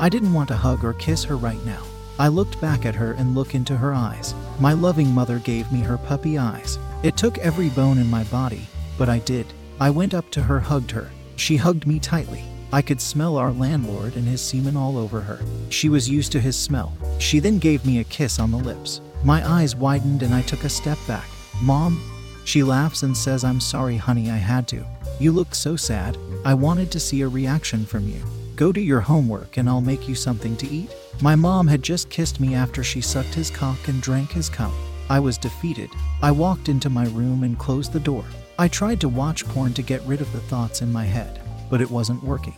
I 0.00 0.08
didn't 0.08 0.34
want 0.34 0.48
to 0.48 0.56
hug 0.56 0.84
or 0.84 0.94
kiss 0.94 1.22
her 1.24 1.36
right 1.36 1.64
now. 1.64 1.80
I 2.18 2.26
looked 2.26 2.60
back 2.60 2.84
at 2.84 2.96
her 2.96 3.12
and 3.12 3.36
looked 3.36 3.54
into 3.54 3.76
her 3.76 3.94
eyes. 3.94 4.34
My 4.58 4.72
loving 4.72 5.14
mother 5.14 5.38
gave 5.38 5.70
me 5.70 5.78
her 5.78 5.96
puppy 5.96 6.38
eyes. 6.38 6.76
It 7.04 7.16
took 7.16 7.38
every 7.38 7.68
bone 7.68 7.98
in 7.98 8.10
my 8.10 8.24
body, 8.24 8.66
but 8.98 9.08
I 9.08 9.20
did. 9.20 9.46
I 9.78 9.90
went 9.90 10.12
up 10.12 10.28
to 10.32 10.42
her, 10.42 10.58
hugged 10.58 10.90
her. 10.90 11.10
She 11.36 11.56
hugged 11.56 11.86
me 11.86 12.00
tightly. 12.00 12.42
I 12.72 12.82
could 12.82 13.00
smell 13.00 13.36
our 13.36 13.52
landlord 13.52 14.16
and 14.16 14.26
his 14.26 14.40
semen 14.40 14.76
all 14.76 14.98
over 14.98 15.20
her. 15.20 15.38
She 15.68 15.88
was 15.88 16.10
used 16.10 16.32
to 16.32 16.40
his 16.40 16.56
smell. 16.56 16.98
She 17.20 17.38
then 17.38 17.60
gave 17.60 17.86
me 17.86 18.00
a 18.00 18.04
kiss 18.04 18.40
on 18.40 18.50
the 18.50 18.58
lips. 18.58 19.00
My 19.22 19.48
eyes 19.48 19.76
widened 19.76 20.24
and 20.24 20.34
I 20.34 20.42
took 20.42 20.64
a 20.64 20.68
step 20.68 20.98
back. 21.06 21.28
Mom? 21.62 22.00
She 22.44 22.62
laughs 22.62 23.02
and 23.02 23.16
says, 23.16 23.44
I'm 23.44 23.60
sorry, 23.60 23.96
honey, 23.96 24.30
I 24.30 24.36
had 24.36 24.68
to. 24.68 24.84
You 25.18 25.32
look 25.32 25.54
so 25.54 25.76
sad. 25.76 26.16
I 26.44 26.54
wanted 26.54 26.90
to 26.92 27.00
see 27.00 27.22
a 27.22 27.28
reaction 27.28 27.84
from 27.84 28.08
you. 28.08 28.22
Go 28.54 28.72
do 28.72 28.80
your 28.80 29.00
homework 29.00 29.56
and 29.56 29.68
I'll 29.68 29.80
make 29.80 30.08
you 30.08 30.14
something 30.14 30.56
to 30.58 30.68
eat. 30.68 30.94
My 31.20 31.34
mom 31.34 31.66
had 31.66 31.82
just 31.82 32.10
kissed 32.10 32.38
me 32.38 32.54
after 32.54 32.84
she 32.84 33.00
sucked 33.00 33.34
his 33.34 33.50
cock 33.50 33.88
and 33.88 34.00
drank 34.00 34.30
his 34.30 34.48
cum. 34.48 34.72
I 35.10 35.18
was 35.18 35.36
defeated. 35.36 35.90
I 36.22 36.30
walked 36.30 36.68
into 36.68 36.90
my 36.90 37.06
room 37.08 37.42
and 37.42 37.58
closed 37.58 37.92
the 37.92 38.00
door. 38.00 38.24
I 38.58 38.68
tried 38.68 39.00
to 39.00 39.08
watch 39.08 39.44
porn 39.46 39.74
to 39.74 39.82
get 39.82 40.02
rid 40.02 40.20
of 40.20 40.32
the 40.32 40.40
thoughts 40.40 40.82
in 40.82 40.92
my 40.92 41.04
head, 41.04 41.40
but 41.70 41.80
it 41.80 41.90
wasn't 41.90 42.22
working. 42.22 42.56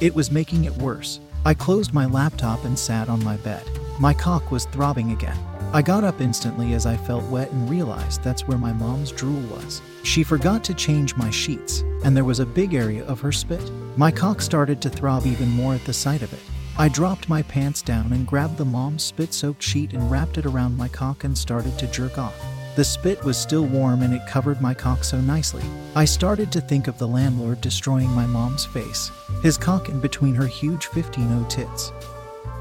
It 0.00 0.14
was 0.14 0.30
making 0.30 0.64
it 0.64 0.76
worse. 0.76 1.20
I 1.46 1.52
closed 1.52 1.92
my 1.92 2.06
laptop 2.06 2.64
and 2.64 2.78
sat 2.78 3.10
on 3.10 3.22
my 3.22 3.36
bed. 3.36 3.62
My 4.00 4.14
cock 4.14 4.50
was 4.50 4.64
throbbing 4.64 5.12
again. 5.12 5.36
I 5.74 5.82
got 5.82 6.02
up 6.02 6.22
instantly 6.22 6.72
as 6.72 6.86
I 6.86 6.96
felt 6.96 7.24
wet 7.24 7.50
and 7.50 7.68
realized 7.68 8.22
that's 8.22 8.48
where 8.48 8.56
my 8.56 8.72
mom's 8.72 9.12
drool 9.12 9.42
was. 9.54 9.82
She 10.04 10.22
forgot 10.22 10.64
to 10.64 10.74
change 10.74 11.16
my 11.16 11.28
sheets, 11.28 11.82
and 12.02 12.16
there 12.16 12.24
was 12.24 12.40
a 12.40 12.46
big 12.46 12.72
area 12.72 13.04
of 13.04 13.20
her 13.20 13.32
spit. 13.32 13.70
My 13.96 14.10
cock 14.10 14.40
started 14.40 14.80
to 14.82 14.88
throb 14.88 15.26
even 15.26 15.50
more 15.50 15.74
at 15.74 15.84
the 15.84 15.92
sight 15.92 16.22
of 16.22 16.32
it. 16.32 16.40
I 16.78 16.88
dropped 16.88 17.28
my 17.28 17.42
pants 17.42 17.82
down 17.82 18.14
and 18.14 18.26
grabbed 18.26 18.56
the 18.56 18.64
mom's 18.64 19.02
spit 19.02 19.34
soaked 19.34 19.62
sheet 19.62 19.92
and 19.92 20.10
wrapped 20.10 20.38
it 20.38 20.46
around 20.46 20.78
my 20.78 20.88
cock 20.88 21.24
and 21.24 21.36
started 21.36 21.78
to 21.78 21.86
jerk 21.88 22.16
off. 22.16 22.53
The 22.76 22.84
spit 22.84 23.22
was 23.22 23.38
still 23.38 23.66
warm 23.66 24.02
and 24.02 24.12
it 24.12 24.26
covered 24.26 24.60
my 24.60 24.74
cock 24.74 25.04
so 25.04 25.20
nicely. 25.20 25.62
I 25.94 26.04
started 26.04 26.50
to 26.50 26.60
think 26.60 26.88
of 26.88 26.98
the 26.98 27.06
landlord 27.06 27.60
destroying 27.60 28.10
my 28.10 28.26
mom's 28.26 28.64
face, 28.64 29.12
his 29.42 29.56
cock 29.56 29.88
in 29.88 30.00
between 30.00 30.34
her 30.34 30.48
huge 30.48 30.86
15 30.86 31.46
tits, 31.46 31.92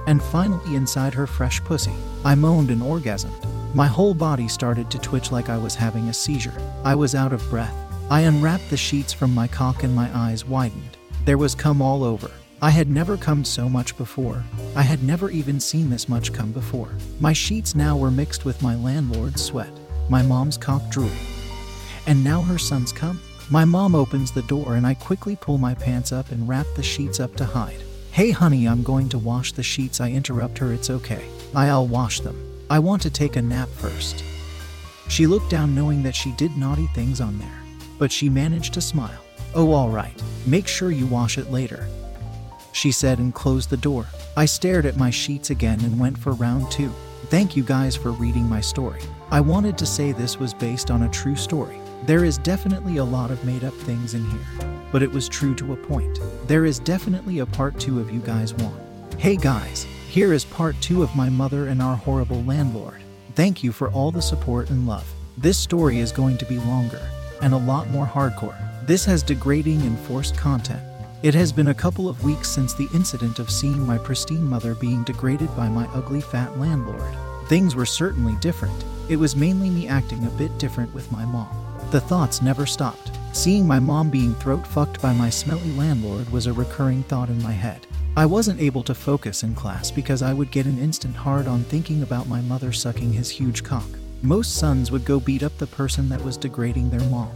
and 0.06 0.22
finally 0.22 0.76
inside 0.76 1.16
her 1.16 1.26
fresh 1.26 1.64
pussy. 1.64 1.96
I 2.24 2.36
moaned 2.36 2.70
and 2.70 2.84
orgasmed. 2.84 3.34
My 3.74 3.88
whole 3.88 4.14
body 4.14 4.48
started 4.48 4.92
to 4.92 5.00
twitch 5.00 5.32
like 5.32 5.50
I 5.50 5.58
was 5.58 5.74
having 5.74 6.08
a 6.10 6.14
seizure. 6.14 6.54
I 6.84 6.94
was 6.94 7.16
out 7.16 7.34
of 7.34 7.50
breath. 7.50 7.74
I 8.12 8.22
unwrapped 8.22 8.70
the 8.70 8.78
sheets 8.78 9.14
from 9.14 9.34
my 9.34 9.48
cock 9.48 9.82
and 9.82 9.96
my 9.96 10.12
eyes 10.14 10.46
widened. 10.46 10.96
There 11.26 11.40
was 11.40 11.56
cum 11.56 11.82
all 11.82 12.04
over. 12.04 12.30
I 12.62 12.70
had 12.70 12.88
never 12.88 13.18
come 13.18 13.44
so 13.44 13.68
much 13.68 13.98
before. 13.98 14.44
I 14.76 14.84
had 14.84 15.02
never 15.02 15.32
even 15.32 15.60
seen 15.60 15.90
this 15.90 16.08
much 16.08 16.32
come 16.32 16.52
before. 16.52 16.90
My 17.20 17.34
sheets 17.34 17.74
now 17.74 17.98
were 17.98 18.12
mixed 18.12 18.46
with 18.46 18.62
my 18.62 18.76
landlord's 18.76 19.42
sweat, 19.42 19.72
my 20.10 20.22
mom's 20.22 20.58
cock 20.58 20.82
drool, 20.90 21.12
and 22.08 22.24
now 22.24 22.42
her 22.42 22.58
son's 22.58 22.92
come. 22.92 23.22
My 23.50 23.66
mom 23.66 23.94
opens 23.94 24.32
the 24.32 24.42
door 24.44 24.76
and 24.76 24.88
I 24.88 24.94
quickly 24.94 25.36
pull 25.36 25.58
my 25.58 25.76
pants 25.76 26.12
up 26.12 26.32
and 26.32 26.48
wrap 26.48 26.66
the 26.76 26.84
sheets 26.84 27.20
up 27.20 27.36
to 27.36 27.46
hide. 27.46 27.84
Hey, 28.12 28.32
honey, 28.32 28.68
I'm 28.68 28.84
going 28.84 29.10
to 29.10 29.18
wash 29.18 29.52
the 29.52 29.64
sheets. 29.64 30.00
I 30.00 30.12
interrupt 30.12 30.58
her, 30.60 30.72
it's 30.72 30.90
okay. 30.90 31.26
I'll 31.54 31.88
wash 31.88 32.20
them. 32.22 32.36
I 32.70 32.80
want 32.80 33.02
to 33.04 33.10
take 33.10 33.36
a 33.36 33.42
nap 33.42 33.70
first. 33.70 34.24
She 35.10 35.28
looked 35.28 35.50
down 35.50 35.76
knowing 35.76 36.04
that 36.04 36.16
she 36.16 36.32
did 36.32 36.56
naughty 36.58 36.88
things 36.96 37.20
on 37.20 37.38
there, 37.38 37.62
but 38.00 38.12
she 38.12 38.30
managed 38.30 38.74
to 38.76 38.82
smile. 38.82 39.20
Oh, 39.54 39.74
all 39.74 39.90
right. 39.90 40.20
Make 40.48 40.68
sure 40.68 40.92
you 40.92 41.06
wash 41.06 41.38
it 41.38 41.52
later. 41.52 41.88
She 42.72 42.92
said 42.92 43.20
and 43.20 43.34
closed 43.34 43.70
the 43.70 43.78
door. 43.78 44.08
I 44.36 44.46
stared 44.46 44.86
at 44.86 44.98
my 44.98 45.10
sheets 45.10 45.50
again 45.50 45.80
and 45.82 46.00
went 46.00 46.18
for 46.18 46.32
round 46.32 46.72
two. 46.72 46.92
Thank 47.26 47.56
you 47.56 47.64
guys 47.64 47.96
for 47.96 48.12
reading 48.12 48.50
my 48.50 48.62
story. 48.62 49.02
I 49.34 49.42
wanted 49.42 49.80
to 49.80 49.88
say 49.88 50.12
this 50.12 50.40
was 50.40 50.54
based 50.54 50.92
on 50.92 51.02
a 51.02 51.10
true 51.10 51.36
story. 51.36 51.80
There 52.04 52.24
is 52.24 52.38
definitely 52.38 52.98
a 52.98 53.04
lot 53.04 53.32
of 53.32 53.44
made 53.44 53.64
up 53.64 53.74
things 53.74 54.14
in 54.14 54.24
here, 54.30 54.70
but 54.92 55.02
it 55.02 55.10
was 55.10 55.28
true 55.28 55.56
to 55.56 55.74
a 55.74 55.76
point. 55.76 56.20
There 56.46 56.66
is 56.66 56.78
definitely 56.78 57.40
a 57.40 57.48
part 57.48 57.80
two 57.80 58.00
of 58.00 58.12
you 58.12 58.20
guys 58.20 58.54
want. 58.54 58.80
Hey 59.18 59.36
guys, 59.36 59.88
here 60.08 60.34
is 60.34 60.46
part 60.46 60.76
two 60.82 61.02
of 61.02 61.16
my 61.16 61.30
mother 61.30 61.70
and 61.70 61.82
our 61.82 61.96
horrible 61.96 62.44
landlord. 62.44 63.02
Thank 63.34 63.64
you 63.64 63.72
for 63.72 63.90
all 63.90 64.12
the 64.12 64.22
support 64.22 64.70
and 64.70 64.86
love. 64.86 65.12
This 65.36 65.58
story 65.58 65.98
is 65.98 66.12
going 66.12 66.38
to 66.38 66.46
be 66.46 66.60
longer 66.60 67.02
and 67.42 67.56
a 67.56 67.66
lot 67.66 67.90
more 67.90 68.06
hardcore. 68.06 68.86
This 68.86 69.04
has 69.06 69.24
degrading 69.24 69.82
and 69.82 69.98
forced 70.02 70.38
content. 70.38 70.84
It 71.24 71.34
has 71.34 71.52
been 71.52 71.70
a 71.70 71.74
couple 71.74 72.08
of 72.08 72.24
weeks 72.24 72.52
since 72.52 72.76
the 72.76 72.90
incident 72.94 73.40
of 73.40 73.50
seeing 73.50 73.84
my 73.84 73.98
pristine 73.98 74.46
mother 74.46 74.76
being 74.76 75.04
degraded 75.04 75.50
by 75.58 75.70
my 75.70 75.88
ugly 75.96 76.22
fat 76.22 76.60
landlord. 76.60 77.16
Things 77.54 77.76
were 77.76 77.86
certainly 77.86 78.34
different. 78.38 78.84
It 79.10 79.18
was 79.18 79.36
mainly 79.36 79.70
me 79.70 79.88
acting 79.88 80.26
a 80.26 80.30
bit 80.32 80.58
different 80.58 80.92
with 80.92 81.12
my 81.12 81.24
mom. 81.24 81.56
The 81.92 82.02
thoughts 82.02 82.42
never 82.42 82.66
stopped. 82.66 83.12
Seeing 83.32 83.68
my 83.68 83.80
mom 83.80 84.10
being 84.10 84.34
throat 84.34 84.66
fucked 84.66 85.00
by 85.04 85.14
my 85.14 85.30
smelly 85.30 85.72
landlord 85.74 86.32
was 86.32 86.48
a 86.48 86.52
recurring 86.52 87.04
thought 87.04 87.30
in 87.30 87.40
my 87.44 87.52
head. 87.52 87.86
I 88.18 88.26
wasn't 88.26 88.60
able 88.60 88.82
to 88.82 88.96
focus 88.96 89.44
in 89.44 89.54
class 89.54 89.92
because 89.92 90.24
I 90.24 90.34
would 90.34 90.50
get 90.50 90.66
an 90.66 90.80
instant 90.80 91.16
hard 91.16 91.46
on 91.46 91.64
thinking 91.66 92.02
about 92.02 92.28
my 92.28 92.42
mother 92.42 92.72
sucking 92.72 93.14
his 93.14 93.30
huge 93.30 93.64
cock. 93.64 93.86
Most 94.24 94.56
sons 94.56 94.90
would 94.90 95.06
go 95.06 95.20
beat 95.20 95.44
up 95.44 95.56
the 95.60 95.68
person 95.68 96.10
that 96.10 96.26
was 96.26 96.38
degrading 96.38 96.90
their 96.90 97.08
mom. 97.12 97.30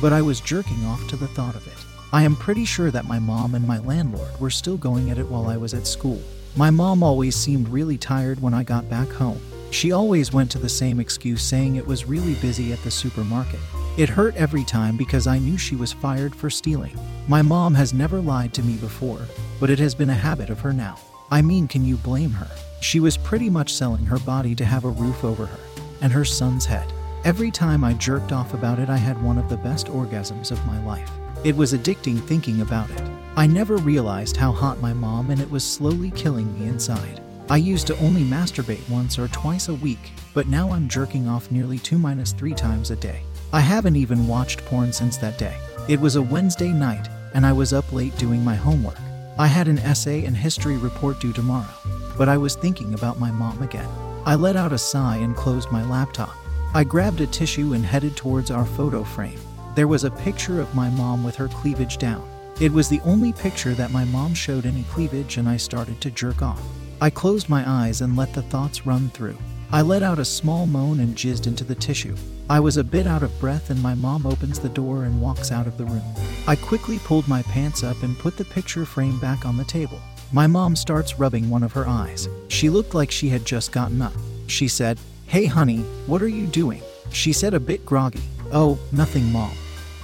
But 0.00 0.12
I 0.12 0.22
was 0.22 0.38
jerking 0.38 0.84
off 0.84 1.08
to 1.08 1.16
the 1.16 1.26
thought 1.26 1.56
of 1.56 1.66
it. 1.66 1.84
I 2.12 2.22
am 2.22 2.36
pretty 2.36 2.64
sure 2.64 2.92
that 2.92 3.08
my 3.08 3.18
mom 3.18 3.56
and 3.56 3.66
my 3.66 3.78
landlord 3.78 4.38
were 4.38 4.50
still 4.50 4.76
going 4.76 5.10
at 5.10 5.18
it 5.18 5.26
while 5.26 5.48
I 5.48 5.56
was 5.56 5.74
at 5.74 5.88
school. 5.88 6.22
My 6.56 6.70
mom 6.70 7.04
always 7.04 7.36
seemed 7.36 7.68
really 7.68 7.96
tired 7.96 8.40
when 8.40 8.54
I 8.54 8.64
got 8.64 8.90
back 8.90 9.08
home. 9.08 9.40
She 9.70 9.92
always 9.92 10.32
went 10.32 10.50
to 10.50 10.58
the 10.58 10.68
same 10.68 10.98
excuse 10.98 11.42
saying 11.42 11.76
it 11.76 11.86
was 11.86 12.06
really 12.06 12.34
busy 12.34 12.72
at 12.72 12.82
the 12.82 12.90
supermarket. 12.90 13.60
It 13.96 14.08
hurt 14.08 14.34
every 14.34 14.64
time 14.64 14.96
because 14.96 15.28
I 15.28 15.38
knew 15.38 15.56
she 15.56 15.76
was 15.76 15.92
fired 15.92 16.34
for 16.34 16.50
stealing. 16.50 16.98
My 17.28 17.40
mom 17.40 17.74
has 17.74 17.94
never 17.94 18.20
lied 18.20 18.52
to 18.54 18.64
me 18.64 18.76
before, 18.76 19.20
but 19.60 19.70
it 19.70 19.78
has 19.78 19.94
been 19.94 20.10
a 20.10 20.14
habit 20.14 20.50
of 20.50 20.58
her 20.60 20.72
now. 20.72 20.98
I 21.30 21.40
mean, 21.40 21.68
can 21.68 21.84
you 21.84 21.96
blame 21.96 22.30
her? 22.32 22.50
She 22.80 22.98
was 22.98 23.16
pretty 23.16 23.48
much 23.48 23.72
selling 23.72 24.06
her 24.06 24.18
body 24.18 24.56
to 24.56 24.64
have 24.64 24.84
a 24.84 24.88
roof 24.88 25.22
over 25.22 25.46
her 25.46 25.60
and 26.00 26.12
her 26.12 26.24
son's 26.24 26.66
head. 26.66 26.92
Every 27.24 27.52
time 27.52 27.84
I 27.84 27.92
jerked 27.94 28.32
off 28.32 28.54
about 28.54 28.80
it, 28.80 28.88
I 28.88 28.96
had 28.96 29.22
one 29.22 29.38
of 29.38 29.48
the 29.48 29.56
best 29.58 29.86
orgasms 29.86 30.50
of 30.50 30.66
my 30.66 30.84
life. 30.84 31.10
It 31.44 31.54
was 31.56 31.74
addicting 31.74 32.20
thinking 32.20 32.60
about 32.60 32.90
it. 32.90 33.19
I 33.40 33.46
never 33.46 33.78
realized 33.78 34.36
how 34.36 34.52
hot 34.52 34.82
my 34.82 34.92
mom 34.92 35.30
and 35.30 35.40
it 35.40 35.50
was 35.50 35.64
slowly 35.64 36.10
killing 36.10 36.60
me 36.60 36.66
inside. 36.66 37.22
I 37.48 37.56
used 37.56 37.86
to 37.86 37.98
only 38.00 38.20
masturbate 38.20 38.86
once 38.90 39.18
or 39.18 39.28
twice 39.28 39.68
a 39.70 39.74
week, 39.76 40.12
but 40.34 40.48
now 40.48 40.70
I'm 40.70 40.90
jerking 40.90 41.26
off 41.26 41.50
nearly 41.50 41.78
2 41.78 41.96
minus 41.96 42.32
3 42.32 42.52
times 42.52 42.90
a 42.90 42.96
day. 42.96 43.22
I 43.50 43.60
haven't 43.60 43.96
even 43.96 44.28
watched 44.28 44.66
porn 44.66 44.92
since 44.92 45.16
that 45.16 45.38
day. 45.38 45.56
It 45.88 45.98
was 45.98 46.16
a 46.16 46.22
Wednesday 46.22 46.68
night, 46.68 47.08
and 47.32 47.46
I 47.46 47.52
was 47.54 47.72
up 47.72 47.90
late 47.94 48.14
doing 48.18 48.44
my 48.44 48.56
homework. 48.56 48.98
I 49.38 49.46
had 49.46 49.68
an 49.68 49.78
essay 49.78 50.26
and 50.26 50.36
history 50.36 50.76
report 50.76 51.18
due 51.18 51.32
tomorrow, 51.32 51.72
but 52.18 52.28
I 52.28 52.36
was 52.36 52.56
thinking 52.56 52.92
about 52.92 53.18
my 53.18 53.30
mom 53.30 53.62
again. 53.62 53.88
I 54.26 54.34
let 54.34 54.54
out 54.54 54.74
a 54.74 54.76
sigh 54.76 55.16
and 55.16 55.34
closed 55.34 55.72
my 55.72 55.82
laptop. 55.84 56.36
I 56.74 56.84
grabbed 56.84 57.22
a 57.22 57.26
tissue 57.26 57.72
and 57.72 57.86
headed 57.86 58.18
towards 58.18 58.50
our 58.50 58.66
photo 58.66 59.02
frame. 59.02 59.40
There 59.74 59.88
was 59.88 60.04
a 60.04 60.10
picture 60.10 60.60
of 60.60 60.74
my 60.74 60.90
mom 60.90 61.24
with 61.24 61.36
her 61.36 61.48
cleavage 61.48 61.96
down. 61.96 62.29
It 62.60 62.70
was 62.70 62.90
the 62.90 63.00
only 63.06 63.32
picture 63.32 63.72
that 63.72 63.90
my 63.90 64.04
mom 64.04 64.34
showed 64.34 64.66
any 64.66 64.82
cleavage, 64.82 65.38
and 65.38 65.48
I 65.48 65.56
started 65.56 65.98
to 66.02 66.10
jerk 66.10 66.42
off. 66.42 66.60
I 67.00 67.08
closed 67.08 67.48
my 67.48 67.64
eyes 67.66 68.02
and 68.02 68.18
let 68.18 68.34
the 68.34 68.42
thoughts 68.42 68.84
run 68.84 69.08
through. 69.08 69.38
I 69.72 69.80
let 69.80 70.02
out 70.02 70.18
a 70.18 70.26
small 70.26 70.66
moan 70.66 71.00
and 71.00 71.16
jizzed 71.16 71.46
into 71.46 71.64
the 71.64 71.74
tissue. 71.74 72.14
I 72.50 72.60
was 72.60 72.76
a 72.76 72.84
bit 72.84 73.06
out 73.06 73.22
of 73.22 73.40
breath, 73.40 73.70
and 73.70 73.82
my 73.82 73.94
mom 73.94 74.26
opens 74.26 74.58
the 74.58 74.68
door 74.68 75.04
and 75.04 75.22
walks 75.22 75.50
out 75.50 75.66
of 75.66 75.78
the 75.78 75.86
room. 75.86 76.02
I 76.46 76.54
quickly 76.54 76.98
pulled 76.98 77.26
my 77.26 77.40
pants 77.44 77.82
up 77.82 78.02
and 78.02 78.18
put 78.18 78.36
the 78.36 78.44
picture 78.44 78.84
frame 78.84 79.18
back 79.20 79.46
on 79.46 79.56
the 79.56 79.64
table. 79.64 79.98
My 80.30 80.46
mom 80.46 80.76
starts 80.76 81.18
rubbing 81.18 81.48
one 81.48 81.62
of 81.62 81.72
her 81.72 81.88
eyes. 81.88 82.28
She 82.48 82.68
looked 82.68 82.92
like 82.92 83.10
she 83.10 83.30
had 83.30 83.46
just 83.46 83.72
gotten 83.72 84.02
up. 84.02 84.12
She 84.48 84.68
said, 84.68 84.98
Hey, 85.24 85.46
honey, 85.46 85.80
what 86.06 86.20
are 86.20 86.28
you 86.28 86.46
doing? 86.46 86.82
She 87.10 87.32
said 87.32 87.54
a 87.54 87.60
bit 87.60 87.86
groggy. 87.86 88.20
Oh, 88.52 88.78
nothing, 88.92 89.32
mom. 89.32 89.52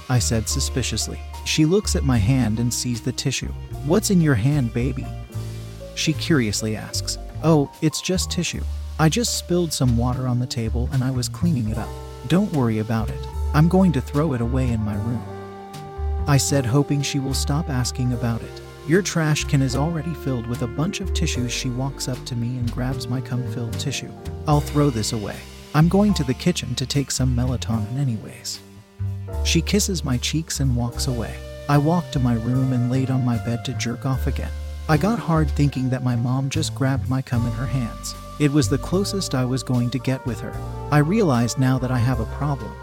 I 0.09 0.17
said 0.17 0.49
suspiciously. 0.49 1.19
She 1.47 1.65
looks 1.65 1.95
at 1.95 2.03
my 2.03 2.17
hand 2.17 2.59
and 2.59 2.73
sees 2.73 2.99
the 2.99 3.13
tissue. 3.13 3.53
What's 3.85 4.11
in 4.11 4.19
your 4.19 4.35
hand, 4.35 4.73
baby? 4.73 5.07
She 5.95 6.11
curiously 6.11 6.75
asks. 6.75 7.17
Oh, 7.41 7.71
it's 7.81 8.01
just 8.01 8.29
tissue. 8.29 8.63
I 8.99 9.07
just 9.07 9.37
spilled 9.37 9.71
some 9.71 9.95
water 9.95 10.27
on 10.27 10.39
the 10.39 10.45
table 10.45 10.89
and 10.91 11.01
I 11.01 11.09
was 11.09 11.29
cleaning 11.29 11.69
it 11.69 11.77
up. 11.77 11.87
Don't 12.27 12.51
worry 12.51 12.79
about 12.79 13.09
it. 13.09 13.27
I'm 13.53 13.69
going 13.69 13.93
to 13.93 14.01
throw 14.01 14.33
it 14.33 14.41
away 14.41 14.69
in 14.71 14.81
my 14.81 14.95
room. 14.95 15.23
I 16.27 16.35
said, 16.35 16.65
hoping 16.65 17.01
she 17.01 17.17
will 17.17 17.33
stop 17.33 17.69
asking 17.69 18.11
about 18.11 18.41
it. 18.41 18.61
Your 18.85 19.01
trash 19.01 19.45
can 19.45 19.61
is 19.61 19.77
already 19.77 20.13
filled 20.15 20.47
with 20.47 20.63
a 20.63 20.67
bunch 20.67 20.99
of 20.99 21.13
tissues. 21.13 21.53
She 21.53 21.69
walks 21.69 22.09
up 22.09 22.23
to 22.25 22.35
me 22.35 22.57
and 22.57 22.69
grabs 22.73 23.07
my 23.07 23.21
cum 23.21 23.41
filled 23.53 23.79
tissue. 23.79 24.11
I'll 24.49 24.59
throw 24.59 24.89
this 24.89 25.13
away. 25.13 25.37
I'm 25.73 25.87
going 25.87 26.13
to 26.15 26.25
the 26.25 26.33
kitchen 26.33 26.75
to 26.75 26.85
take 26.85 27.09
some 27.09 27.33
melatonin, 27.33 27.97
anyways. 27.97 28.59
She 29.47 29.61
kisses 29.61 30.03
my 30.03 30.17
cheeks 30.17 30.59
and 30.59 30.75
walks 30.75 31.07
away. 31.07 31.33
I 31.69 31.77
walked 31.77 32.11
to 32.11 32.19
my 32.19 32.33
room 32.33 32.73
and 32.73 32.91
laid 32.91 33.09
on 33.09 33.23
my 33.23 33.37
bed 33.45 33.63
to 33.63 33.73
jerk 33.75 34.05
off 34.05 34.27
again. 34.27 34.51
I 34.89 34.97
got 34.97 35.19
hard 35.19 35.49
thinking 35.49 35.89
that 35.89 36.03
my 36.03 36.17
mom 36.17 36.49
just 36.49 36.75
grabbed 36.75 37.09
my 37.09 37.21
cum 37.21 37.45
in 37.45 37.53
her 37.53 37.65
hands. 37.65 38.13
It 38.41 38.51
was 38.51 38.67
the 38.67 38.77
closest 38.77 39.33
I 39.33 39.45
was 39.45 39.63
going 39.63 39.89
to 39.91 39.99
get 39.99 40.25
with 40.25 40.41
her. 40.41 40.53
I 40.91 40.97
realized 40.97 41.59
now 41.59 41.79
that 41.79 41.91
I 41.91 41.97
have 41.97 42.19
a 42.19 42.25
problem, 42.25 42.73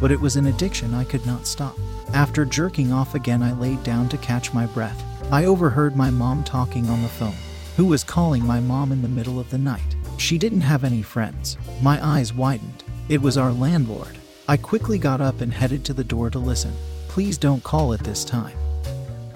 but 0.00 0.10
it 0.10 0.18
was 0.18 0.34
an 0.34 0.46
addiction 0.46 0.92
I 0.92 1.04
could 1.04 1.24
not 1.24 1.46
stop. 1.46 1.78
After 2.12 2.44
jerking 2.44 2.92
off 2.92 3.14
again, 3.14 3.40
I 3.40 3.52
laid 3.52 3.84
down 3.84 4.08
to 4.08 4.18
catch 4.18 4.52
my 4.52 4.66
breath. 4.66 5.00
I 5.30 5.44
overheard 5.44 5.94
my 5.94 6.10
mom 6.10 6.42
talking 6.42 6.88
on 6.90 7.00
the 7.00 7.08
phone. 7.08 7.36
Who 7.76 7.84
was 7.84 8.02
calling 8.02 8.44
my 8.44 8.58
mom 8.58 8.90
in 8.90 9.02
the 9.02 9.08
middle 9.08 9.38
of 9.38 9.50
the 9.50 9.58
night? 9.58 9.94
She 10.16 10.36
didn't 10.36 10.62
have 10.62 10.82
any 10.82 11.02
friends. 11.02 11.56
My 11.80 12.04
eyes 12.04 12.34
widened. 12.34 12.82
It 13.08 13.22
was 13.22 13.38
our 13.38 13.52
landlord. 13.52 14.18
I 14.50 14.56
quickly 14.56 14.96
got 14.96 15.20
up 15.20 15.42
and 15.42 15.52
headed 15.52 15.84
to 15.84 15.92
the 15.92 16.02
door 16.02 16.30
to 16.30 16.38
listen. 16.38 16.72
Please 17.08 17.36
don't 17.36 17.62
call 17.62 17.92
at 17.92 18.00
this 18.00 18.24
time. 18.24 18.56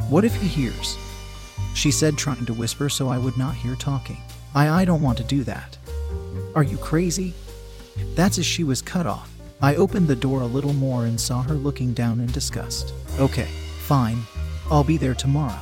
What 0.08 0.24
if 0.24 0.34
he 0.34 0.48
hears? 0.48 0.96
She 1.74 1.90
said, 1.90 2.16
trying 2.16 2.46
to 2.46 2.54
whisper 2.54 2.88
so 2.88 3.08
I 3.10 3.18
would 3.18 3.36
not 3.36 3.54
hear 3.54 3.74
talking. 3.74 4.16
I, 4.54 4.70
I 4.70 4.84
don't 4.86 5.02
want 5.02 5.18
to 5.18 5.24
do 5.24 5.44
that. 5.44 5.76
Are 6.54 6.62
you 6.62 6.78
crazy? 6.78 7.34
That's 8.14 8.38
as 8.38 8.46
she 8.46 8.64
was 8.64 8.80
cut 8.80 9.06
off. 9.06 9.30
I 9.60 9.74
opened 9.74 10.08
the 10.08 10.16
door 10.16 10.40
a 10.40 10.46
little 10.46 10.72
more 10.72 11.04
and 11.04 11.20
saw 11.20 11.42
her 11.42 11.54
looking 11.54 11.92
down 11.92 12.18
in 12.18 12.26
disgust. 12.28 12.94
Okay, 13.18 13.48
fine. 13.80 14.22
I'll 14.70 14.82
be 14.82 14.96
there 14.96 15.14
tomorrow. 15.14 15.60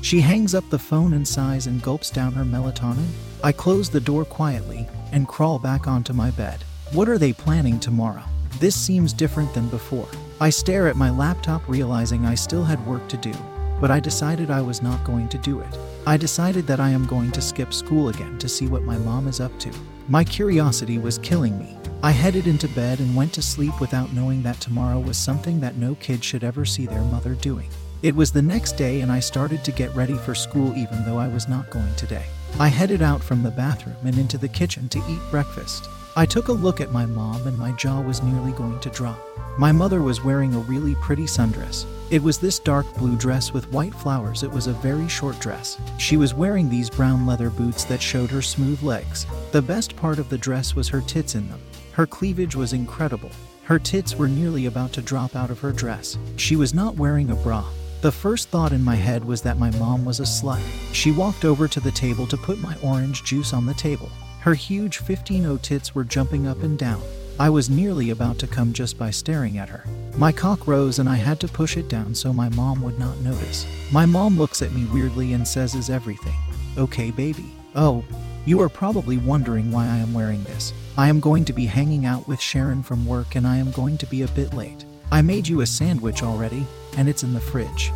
She 0.00 0.22
hangs 0.22 0.54
up 0.54 0.64
the 0.70 0.78
phone 0.78 1.12
and 1.12 1.28
sighs 1.28 1.66
and 1.66 1.82
gulps 1.82 2.08
down 2.08 2.32
her 2.32 2.44
melatonin. 2.44 3.08
I 3.44 3.52
close 3.52 3.90
the 3.90 4.00
door 4.00 4.24
quietly 4.24 4.88
and 5.12 5.28
crawl 5.28 5.58
back 5.58 5.86
onto 5.86 6.14
my 6.14 6.30
bed. 6.30 6.64
What 6.92 7.10
are 7.10 7.18
they 7.18 7.34
planning 7.34 7.78
tomorrow? 7.78 8.24
This 8.58 8.74
seems 8.74 9.12
different 9.12 9.52
than 9.54 9.68
before. 9.68 10.08
I 10.40 10.50
stare 10.50 10.88
at 10.88 10.96
my 10.96 11.10
laptop, 11.10 11.68
realizing 11.68 12.24
I 12.24 12.34
still 12.34 12.64
had 12.64 12.84
work 12.86 13.08
to 13.08 13.16
do 13.16 13.32
but 13.80 13.90
I 13.90 14.00
decided 14.00 14.50
I 14.50 14.60
was 14.60 14.82
not 14.82 15.04
going 15.04 15.28
to 15.28 15.38
do 15.38 15.60
it. 15.60 15.78
I 16.06 16.16
decided 16.16 16.66
that 16.66 16.80
I 16.80 16.90
am 16.90 17.06
going 17.06 17.30
to 17.32 17.42
skip 17.42 17.74
school 17.74 18.08
again 18.08 18.38
to 18.38 18.48
see 18.48 18.66
what 18.68 18.82
my 18.82 18.96
mom 18.98 19.28
is 19.28 19.40
up 19.40 19.56
to. 19.60 19.70
My 20.08 20.24
curiosity 20.24 20.98
was 20.98 21.18
killing 21.18 21.58
me. 21.58 21.76
I 22.02 22.10
headed 22.12 22.46
into 22.46 22.68
bed 22.68 23.00
and 23.00 23.16
went 23.16 23.32
to 23.34 23.42
sleep 23.42 23.78
without 23.80 24.12
knowing 24.12 24.42
that 24.42 24.60
tomorrow 24.60 25.00
was 25.00 25.16
something 25.16 25.60
that 25.60 25.76
no 25.76 25.94
kid 25.96 26.22
should 26.22 26.44
ever 26.44 26.64
see 26.64 26.86
their 26.86 27.02
mother 27.02 27.34
doing. 27.34 27.68
It 28.02 28.14
was 28.14 28.30
the 28.30 28.42
next 28.42 28.72
day, 28.72 29.00
and 29.00 29.10
I 29.10 29.20
started 29.20 29.64
to 29.64 29.72
get 29.72 29.94
ready 29.94 30.14
for 30.14 30.34
school 30.34 30.76
even 30.76 31.04
though 31.04 31.18
I 31.18 31.28
was 31.28 31.48
not 31.48 31.70
going 31.70 31.94
today. 31.96 32.26
I 32.60 32.68
headed 32.68 33.02
out 33.02 33.22
from 33.22 33.42
the 33.42 33.50
bathroom 33.50 33.96
and 34.04 34.16
into 34.16 34.38
the 34.38 34.48
kitchen 34.48 34.88
to 34.90 34.98
eat 35.08 35.30
breakfast. 35.30 35.88
I 36.18 36.24
took 36.24 36.48
a 36.48 36.52
look 36.52 36.80
at 36.80 36.92
my 36.92 37.04
mom, 37.04 37.46
and 37.46 37.58
my 37.58 37.72
jaw 37.72 38.00
was 38.00 38.22
nearly 38.22 38.52
going 38.52 38.80
to 38.80 38.88
drop. 38.88 39.18
My 39.58 39.70
mother 39.70 40.00
was 40.00 40.24
wearing 40.24 40.54
a 40.54 40.60
really 40.60 40.94
pretty 40.94 41.24
sundress. 41.24 41.84
It 42.10 42.22
was 42.22 42.38
this 42.38 42.58
dark 42.58 42.86
blue 42.96 43.16
dress 43.16 43.52
with 43.52 43.70
white 43.70 43.94
flowers. 43.94 44.42
It 44.42 44.50
was 44.50 44.66
a 44.66 44.72
very 44.72 45.08
short 45.08 45.38
dress. 45.40 45.78
She 45.98 46.16
was 46.16 46.32
wearing 46.32 46.70
these 46.70 46.88
brown 46.88 47.26
leather 47.26 47.50
boots 47.50 47.84
that 47.84 48.00
showed 48.00 48.30
her 48.30 48.40
smooth 48.40 48.82
legs. 48.82 49.26
The 49.52 49.60
best 49.60 49.94
part 49.94 50.18
of 50.18 50.30
the 50.30 50.38
dress 50.38 50.74
was 50.74 50.88
her 50.88 51.02
tits 51.02 51.34
in 51.34 51.50
them. 51.50 51.60
Her 51.92 52.06
cleavage 52.06 52.56
was 52.56 52.72
incredible. 52.72 53.30
Her 53.64 53.78
tits 53.78 54.16
were 54.16 54.28
nearly 54.28 54.64
about 54.64 54.94
to 54.94 55.02
drop 55.02 55.36
out 55.36 55.50
of 55.50 55.60
her 55.60 55.72
dress. 55.72 56.16
She 56.36 56.56
was 56.56 56.72
not 56.72 56.96
wearing 56.96 57.28
a 57.28 57.36
bra. 57.36 57.62
The 58.00 58.12
first 58.12 58.48
thought 58.48 58.72
in 58.72 58.82
my 58.82 58.94
head 58.94 59.22
was 59.22 59.42
that 59.42 59.58
my 59.58 59.70
mom 59.72 60.06
was 60.06 60.20
a 60.20 60.22
slut. 60.22 60.62
She 60.94 61.12
walked 61.12 61.44
over 61.44 61.68
to 61.68 61.80
the 61.80 61.90
table 61.90 62.26
to 62.28 62.38
put 62.38 62.58
my 62.58 62.74
orange 62.82 63.22
juice 63.22 63.52
on 63.52 63.66
the 63.66 63.74
table. 63.74 64.10
Her 64.46 64.54
huge 64.54 64.98
15 64.98 65.58
tits 65.58 65.92
were 65.92 66.04
jumping 66.04 66.46
up 66.46 66.62
and 66.62 66.78
down. 66.78 67.02
I 67.36 67.50
was 67.50 67.68
nearly 67.68 68.10
about 68.10 68.38
to 68.38 68.46
come 68.46 68.72
just 68.72 68.96
by 68.96 69.10
staring 69.10 69.58
at 69.58 69.68
her. 69.68 69.82
My 70.16 70.30
cock 70.30 70.68
rose 70.68 71.00
and 71.00 71.08
I 71.08 71.16
had 71.16 71.40
to 71.40 71.48
push 71.48 71.76
it 71.76 71.88
down 71.88 72.14
so 72.14 72.32
my 72.32 72.48
mom 72.50 72.80
would 72.82 72.96
not 72.96 73.18
notice. 73.22 73.66
My 73.90 74.06
mom 74.06 74.38
looks 74.38 74.62
at 74.62 74.70
me 74.70 74.84
weirdly 74.92 75.32
and 75.32 75.48
says, 75.48 75.74
Is 75.74 75.90
everything 75.90 76.36
okay, 76.78 77.10
baby? 77.10 77.46
Oh, 77.74 78.04
you 78.44 78.60
are 78.60 78.68
probably 78.68 79.18
wondering 79.18 79.72
why 79.72 79.86
I 79.86 79.96
am 79.96 80.14
wearing 80.14 80.44
this. 80.44 80.72
I 80.96 81.08
am 81.08 81.18
going 81.18 81.44
to 81.46 81.52
be 81.52 81.66
hanging 81.66 82.06
out 82.06 82.28
with 82.28 82.40
Sharon 82.40 82.84
from 82.84 83.04
work 83.04 83.34
and 83.34 83.48
I 83.48 83.56
am 83.56 83.72
going 83.72 83.98
to 83.98 84.06
be 84.06 84.22
a 84.22 84.28
bit 84.28 84.54
late. 84.54 84.84
I 85.10 85.22
made 85.22 85.48
you 85.48 85.62
a 85.62 85.66
sandwich 85.66 86.22
already, 86.22 86.64
and 86.96 87.08
it's 87.08 87.24
in 87.24 87.34
the 87.34 87.40
fridge. 87.40 87.92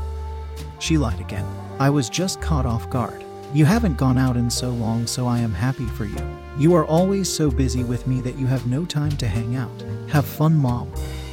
She 0.80 0.98
lied 0.98 1.20
again. 1.20 1.46
I 1.78 1.90
was 1.90 2.10
just 2.10 2.40
caught 2.40 2.66
off 2.66 2.90
guard. 2.90 3.24
You 3.52 3.64
haven't 3.64 3.98
gone 3.98 4.18
out 4.18 4.36
in 4.36 4.48
so 4.50 4.70
long, 4.70 5.06
so 5.06 5.26
I 5.26 5.38
am 5.38 5.52
happy 5.52 5.86
for 5.86 6.04
you. 6.04 6.39
You 6.60 6.74
are 6.74 6.84
always 6.84 7.26
so 7.26 7.50
busy 7.50 7.84
with 7.84 8.06
me 8.06 8.20
that 8.20 8.36
you 8.36 8.46
have 8.46 8.66
no 8.66 8.84
time 8.84 9.16
to 9.16 9.26
hang 9.26 9.56
out. 9.56 9.82
Have 10.10 10.26
fun, 10.26 10.54
Mom. 10.54 10.92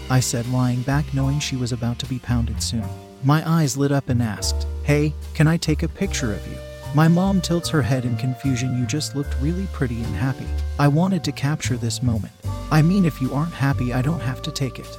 I 0.10 0.22
said, 0.22 0.48
lying 0.48 0.84
back, 0.84 1.14
knowing 1.14 1.42
she 1.42 1.58
was 1.58 1.74
about 1.74 2.00
to 2.00 2.06
be 2.06 2.18
pounded 2.18 2.64
soon. 2.64 2.86
My 3.26 3.44
eyes 3.46 3.76
lit 3.76 3.92
up 3.92 4.08
and 4.08 4.24
asked, 4.24 4.66
Hey, 4.84 5.14
can 5.34 5.46
I 5.46 5.58
take 5.58 5.84
a 5.84 5.90
picture 5.90 6.32
of 6.32 6.48
you? 6.48 6.58
My 6.96 7.10
mom 7.10 7.42
tilts 7.42 7.68
her 7.68 7.82
head 7.82 8.06
in 8.06 8.16
confusion. 8.16 8.80
You 8.80 8.86
just 8.86 9.18
looked 9.18 9.36
really 9.42 9.68
pretty 9.74 10.02
and 10.02 10.16
happy. 10.16 10.48
I 10.80 10.88
wanted 10.88 11.26
to 11.26 11.34
capture 11.34 11.76
this 11.76 12.02
moment. 12.02 12.32
I 12.72 12.82
mean, 12.82 13.04
if 13.04 13.22
you 13.22 13.34
aren't 13.34 13.52
happy, 13.52 13.92
I 13.92 14.02
don't 14.02 14.22
have 14.22 14.42
to 14.44 14.52
take 14.52 14.80
it. 14.80 14.98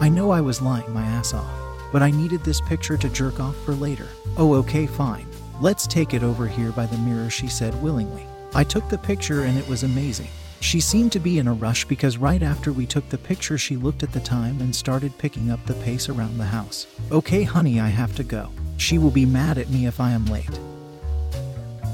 I 0.00 0.08
know 0.08 0.30
I 0.30 0.40
was 0.40 0.62
lying 0.62 0.90
my 0.94 1.04
ass 1.04 1.34
off, 1.34 1.92
but 1.92 2.00
I 2.00 2.10
needed 2.10 2.42
this 2.42 2.62
picture 2.62 2.96
to 2.96 3.08
jerk 3.10 3.38
off 3.38 3.56
for 3.66 3.74
later. 3.74 4.08
Oh, 4.38 4.54
okay, 4.54 4.86
fine. 4.86 5.26
Let's 5.60 5.86
take 5.86 6.14
it 6.14 6.22
over 6.22 6.48
here 6.48 6.72
by 6.72 6.86
the 6.86 6.96
mirror, 6.96 7.28
she 7.28 7.48
said 7.48 7.82
willingly. 7.82 8.26
I 8.56 8.64
took 8.64 8.88
the 8.88 8.96
picture 8.96 9.42
and 9.42 9.58
it 9.58 9.68
was 9.68 9.82
amazing. 9.82 10.28
She 10.60 10.80
seemed 10.80 11.12
to 11.12 11.20
be 11.20 11.38
in 11.38 11.46
a 11.46 11.52
rush 11.52 11.84
because 11.84 12.16
right 12.16 12.42
after 12.42 12.72
we 12.72 12.86
took 12.86 13.06
the 13.10 13.18
picture, 13.18 13.58
she 13.58 13.76
looked 13.76 14.02
at 14.02 14.12
the 14.12 14.20
time 14.20 14.62
and 14.62 14.74
started 14.74 15.18
picking 15.18 15.50
up 15.50 15.62
the 15.66 15.74
pace 15.74 16.08
around 16.08 16.38
the 16.38 16.46
house. 16.46 16.86
Okay, 17.12 17.42
honey, 17.42 17.80
I 17.80 17.88
have 17.88 18.16
to 18.16 18.24
go. 18.24 18.50
She 18.78 18.96
will 18.96 19.10
be 19.10 19.26
mad 19.26 19.58
at 19.58 19.68
me 19.68 19.84
if 19.84 20.00
I 20.00 20.12
am 20.12 20.24
late. 20.24 20.58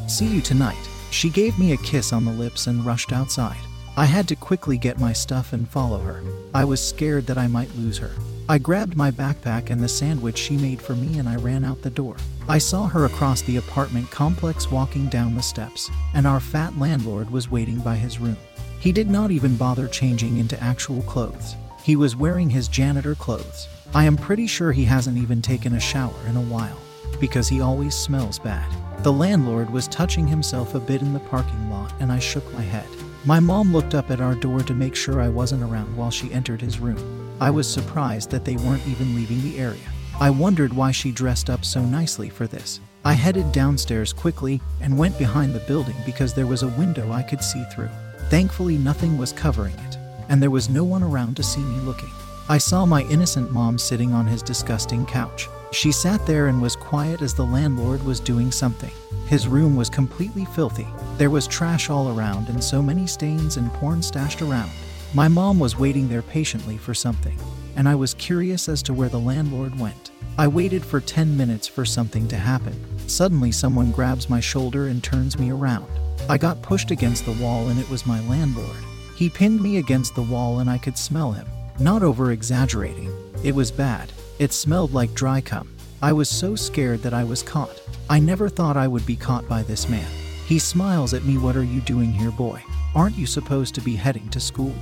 See 0.06 0.28
you 0.28 0.40
tonight. 0.40 0.88
She 1.10 1.30
gave 1.30 1.58
me 1.58 1.72
a 1.72 1.78
kiss 1.78 2.12
on 2.12 2.24
the 2.24 2.30
lips 2.30 2.68
and 2.68 2.86
rushed 2.86 3.12
outside. 3.12 3.58
I 3.96 4.04
had 4.04 4.28
to 4.28 4.36
quickly 4.36 4.78
get 4.78 5.00
my 5.00 5.12
stuff 5.12 5.52
and 5.52 5.68
follow 5.68 5.98
her. 5.98 6.22
I 6.54 6.64
was 6.64 6.80
scared 6.80 7.26
that 7.26 7.38
I 7.38 7.48
might 7.48 7.74
lose 7.74 7.98
her. 7.98 8.12
I 8.52 8.58
grabbed 8.58 8.98
my 8.98 9.10
backpack 9.10 9.70
and 9.70 9.80
the 9.80 9.88
sandwich 9.88 10.36
she 10.36 10.58
made 10.58 10.82
for 10.82 10.94
me 10.94 11.18
and 11.18 11.26
I 11.26 11.36
ran 11.36 11.64
out 11.64 11.80
the 11.80 11.88
door. 11.88 12.16
I 12.50 12.58
saw 12.58 12.86
her 12.86 13.06
across 13.06 13.40
the 13.40 13.56
apartment 13.56 14.10
complex 14.10 14.70
walking 14.70 15.08
down 15.08 15.34
the 15.34 15.42
steps, 15.42 15.90
and 16.12 16.26
our 16.26 16.38
fat 16.38 16.78
landlord 16.78 17.30
was 17.30 17.50
waiting 17.50 17.78
by 17.78 17.96
his 17.96 18.18
room. 18.18 18.36
He 18.78 18.92
did 18.92 19.08
not 19.08 19.30
even 19.30 19.56
bother 19.56 19.88
changing 19.88 20.36
into 20.36 20.62
actual 20.62 21.00
clothes. 21.04 21.56
He 21.82 21.96
was 21.96 22.14
wearing 22.14 22.50
his 22.50 22.68
janitor 22.68 23.14
clothes. 23.14 23.68
I 23.94 24.04
am 24.04 24.18
pretty 24.18 24.46
sure 24.46 24.70
he 24.70 24.84
hasn't 24.84 25.16
even 25.16 25.40
taken 25.40 25.72
a 25.72 25.80
shower 25.80 26.26
in 26.28 26.36
a 26.36 26.42
while, 26.42 26.78
because 27.18 27.48
he 27.48 27.62
always 27.62 27.94
smells 27.94 28.38
bad. 28.38 28.70
The 29.02 29.14
landlord 29.14 29.70
was 29.70 29.88
touching 29.88 30.26
himself 30.26 30.74
a 30.74 30.78
bit 30.78 31.00
in 31.00 31.14
the 31.14 31.20
parking 31.20 31.70
lot, 31.70 31.94
and 32.00 32.12
I 32.12 32.18
shook 32.18 32.52
my 32.52 32.60
head. 32.60 32.88
My 33.24 33.40
mom 33.40 33.72
looked 33.72 33.94
up 33.94 34.10
at 34.10 34.20
our 34.20 34.34
door 34.34 34.60
to 34.60 34.74
make 34.74 34.94
sure 34.94 35.22
I 35.22 35.30
wasn't 35.30 35.62
around 35.62 35.96
while 35.96 36.10
she 36.10 36.30
entered 36.34 36.60
his 36.60 36.78
room. 36.78 37.21
I 37.42 37.50
was 37.50 37.68
surprised 37.68 38.30
that 38.30 38.44
they 38.44 38.54
weren't 38.54 38.86
even 38.86 39.16
leaving 39.16 39.42
the 39.42 39.58
area. 39.58 39.80
I 40.20 40.30
wondered 40.30 40.72
why 40.72 40.92
she 40.92 41.10
dressed 41.10 41.50
up 41.50 41.64
so 41.64 41.84
nicely 41.84 42.28
for 42.28 42.46
this. 42.46 42.78
I 43.04 43.14
headed 43.14 43.50
downstairs 43.50 44.12
quickly 44.12 44.60
and 44.80 44.96
went 44.96 45.18
behind 45.18 45.52
the 45.52 45.66
building 45.66 45.96
because 46.06 46.34
there 46.34 46.46
was 46.46 46.62
a 46.62 46.68
window 46.68 47.10
I 47.10 47.24
could 47.24 47.42
see 47.42 47.64
through. 47.74 47.90
Thankfully, 48.30 48.78
nothing 48.78 49.18
was 49.18 49.32
covering 49.32 49.74
it, 49.74 49.98
and 50.28 50.40
there 50.40 50.52
was 50.52 50.68
no 50.68 50.84
one 50.84 51.02
around 51.02 51.36
to 51.36 51.42
see 51.42 51.62
me 51.62 51.80
looking. 51.80 52.12
I 52.48 52.58
saw 52.58 52.86
my 52.86 53.02
innocent 53.10 53.50
mom 53.50 53.76
sitting 53.76 54.12
on 54.12 54.28
his 54.28 54.44
disgusting 54.44 55.04
couch. 55.04 55.48
She 55.72 55.90
sat 55.90 56.24
there 56.24 56.46
and 56.46 56.62
was 56.62 56.76
quiet 56.76 57.22
as 57.22 57.34
the 57.34 57.44
landlord 57.44 58.04
was 58.04 58.20
doing 58.20 58.52
something. 58.52 58.92
His 59.26 59.48
room 59.48 59.74
was 59.74 59.90
completely 59.90 60.44
filthy. 60.44 60.86
There 61.18 61.28
was 61.28 61.48
trash 61.48 61.90
all 61.90 62.16
around 62.16 62.50
and 62.50 62.62
so 62.62 62.80
many 62.80 63.08
stains 63.08 63.56
and 63.56 63.72
porn 63.72 64.00
stashed 64.00 64.42
around. 64.42 64.70
My 65.14 65.28
mom 65.28 65.58
was 65.58 65.78
waiting 65.78 66.08
there 66.08 66.22
patiently 66.22 66.78
for 66.78 66.94
something, 66.94 67.38
and 67.76 67.86
I 67.86 67.94
was 67.94 68.14
curious 68.14 68.66
as 68.66 68.82
to 68.84 68.94
where 68.94 69.10
the 69.10 69.20
landlord 69.20 69.78
went. 69.78 70.10
I 70.38 70.48
waited 70.48 70.82
for 70.82 71.02
10 71.02 71.36
minutes 71.36 71.68
for 71.68 71.84
something 71.84 72.26
to 72.28 72.36
happen. 72.36 72.74
Suddenly, 73.10 73.52
someone 73.52 73.92
grabs 73.92 74.30
my 74.30 74.40
shoulder 74.40 74.86
and 74.86 75.04
turns 75.04 75.38
me 75.38 75.52
around. 75.52 75.86
I 76.30 76.38
got 76.38 76.62
pushed 76.62 76.90
against 76.90 77.26
the 77.26 77.32
wall, 77.32 77.68
and 77.68 77.78
it 77.78 77.90
was 77.90 78.06
my 78.06 78.26
landlord. 78.26 78.78
He 79.14 79.28
pinned 79.28 79.60
me 79.60 79.76
against 79.76 80.14
the 80.14 80.22
wall, 80.22 80.60
and 80.60 80.70
I 80.70 80.78
could 80.78 80.96
smell 80.96 81.32
him. 81.32 81.46
Not 81.78 82.02
over 82.02 82.32
exaggerating. 82.32 83.12
It 83.44 83.54
was 83.54 83.70
bad. 83.70 84.10
It 84.38 84.54
smelled 84.54 84.94
like 84.94 85.12
dry 85.12 85.42
cum. 85.42 85.76
I 86.00 86.14
was 86.14 86.30
so 86.30 86.56
scared 86.56 87.02
that 87.02 87.12
I 87.12 87.24
was 87.24 87.42
caught. 87.42 87.82
I 88.08 88.18
never 88.18 88.48
thought 88.48 88.78
I 88.78 88.88
would 88.88 89.04
be 89.04 89.16
caught 89.16 89.46
by 89.46 89.62
this 89.62 89.90
man. 89.90 90.10
He 90.46 90.58
smiles 90.58 91.12
at 91.12 91.24
me, 91.24 91.36
What 91.36 91.54
are 91.54 91.64
you 91.64 91.82
doing 91.82 92.12
here, 92.12 92.30
boy? 92.30 92.62
Aren't 92.94 93.18
you 93.18 93.26
supposed 93.26 93.74
to 93.74 93.82
be 93.82 93.94
heading 93.94 94.30
to 94.30 94.40
school? 94.40 94.74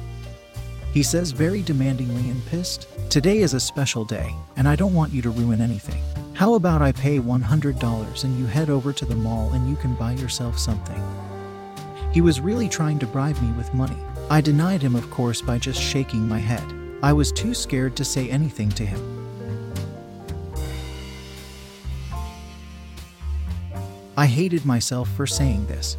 He 0.92 1.05
says 1.05 1.31
very 1.31 1.62
demandingly 1.62 2.31
and 2.31 2.44
pissed, 2.46 2.88
Today 3.11 3.38
is 3.38 3.55
a 3.55 3.61
special 3.61 4.05
day, 4.05 4.35
and 4.57 4.66
I 4.66 4.74
don't 4.74 4.94
want 4.94 5.12
you 5.12 5.22
to 5.22 5.31
ruin 5.31 5.61
anything. 5.61 6.03
How 6.35 6.55
about 6.55 6.83
I 6.83 6.90
pay 6.90 7.20
$100 7.20 8.24
and 8.24 8.38
you 8.38 8.46
head 8.46 8.70
over 8.70 8.92
to 8.92 9.05
the 9.05 9.14
mall 9.14 9.53
and 9.53 9.68
you 9.68 9.76
can 9.76 9.94
buy 9.94 10.12
yourself 10.12 10.59
something? 10.59 11.00
He 12.12 12.20
was 12.20 12.40
really 12.40 12.68
trying 12.68 12.98
to 13.00 13.07
bribe 13.07 13.40
me 13.40 13.53
with 13.53 13.72
money. 13.72 13.98
I 14.31 14.40
denied 14.40 14.83
him, 14.83 14.96
of 14.96 15.09
course, 15.12 15.40
by 15.40 15.59
just 15.59 15.81
shaking 15.81 16.26
my 16.26 16.38
head. 16.38 16.64
I 17.05 17.12
was 17.12 17.31
too 17.31 17.55
scared 17.55 17.94
to 17.96 18.05
say 18.05 18.29
anything 18.29 18.70
to 18.70 18.85
him. 18.85 19.00
I 24.16 24.26
hated 24.26 24.66
myself 24.66 25.09
for 25.11 25.26
saying 25.26 25.66
this. 25.66 25.96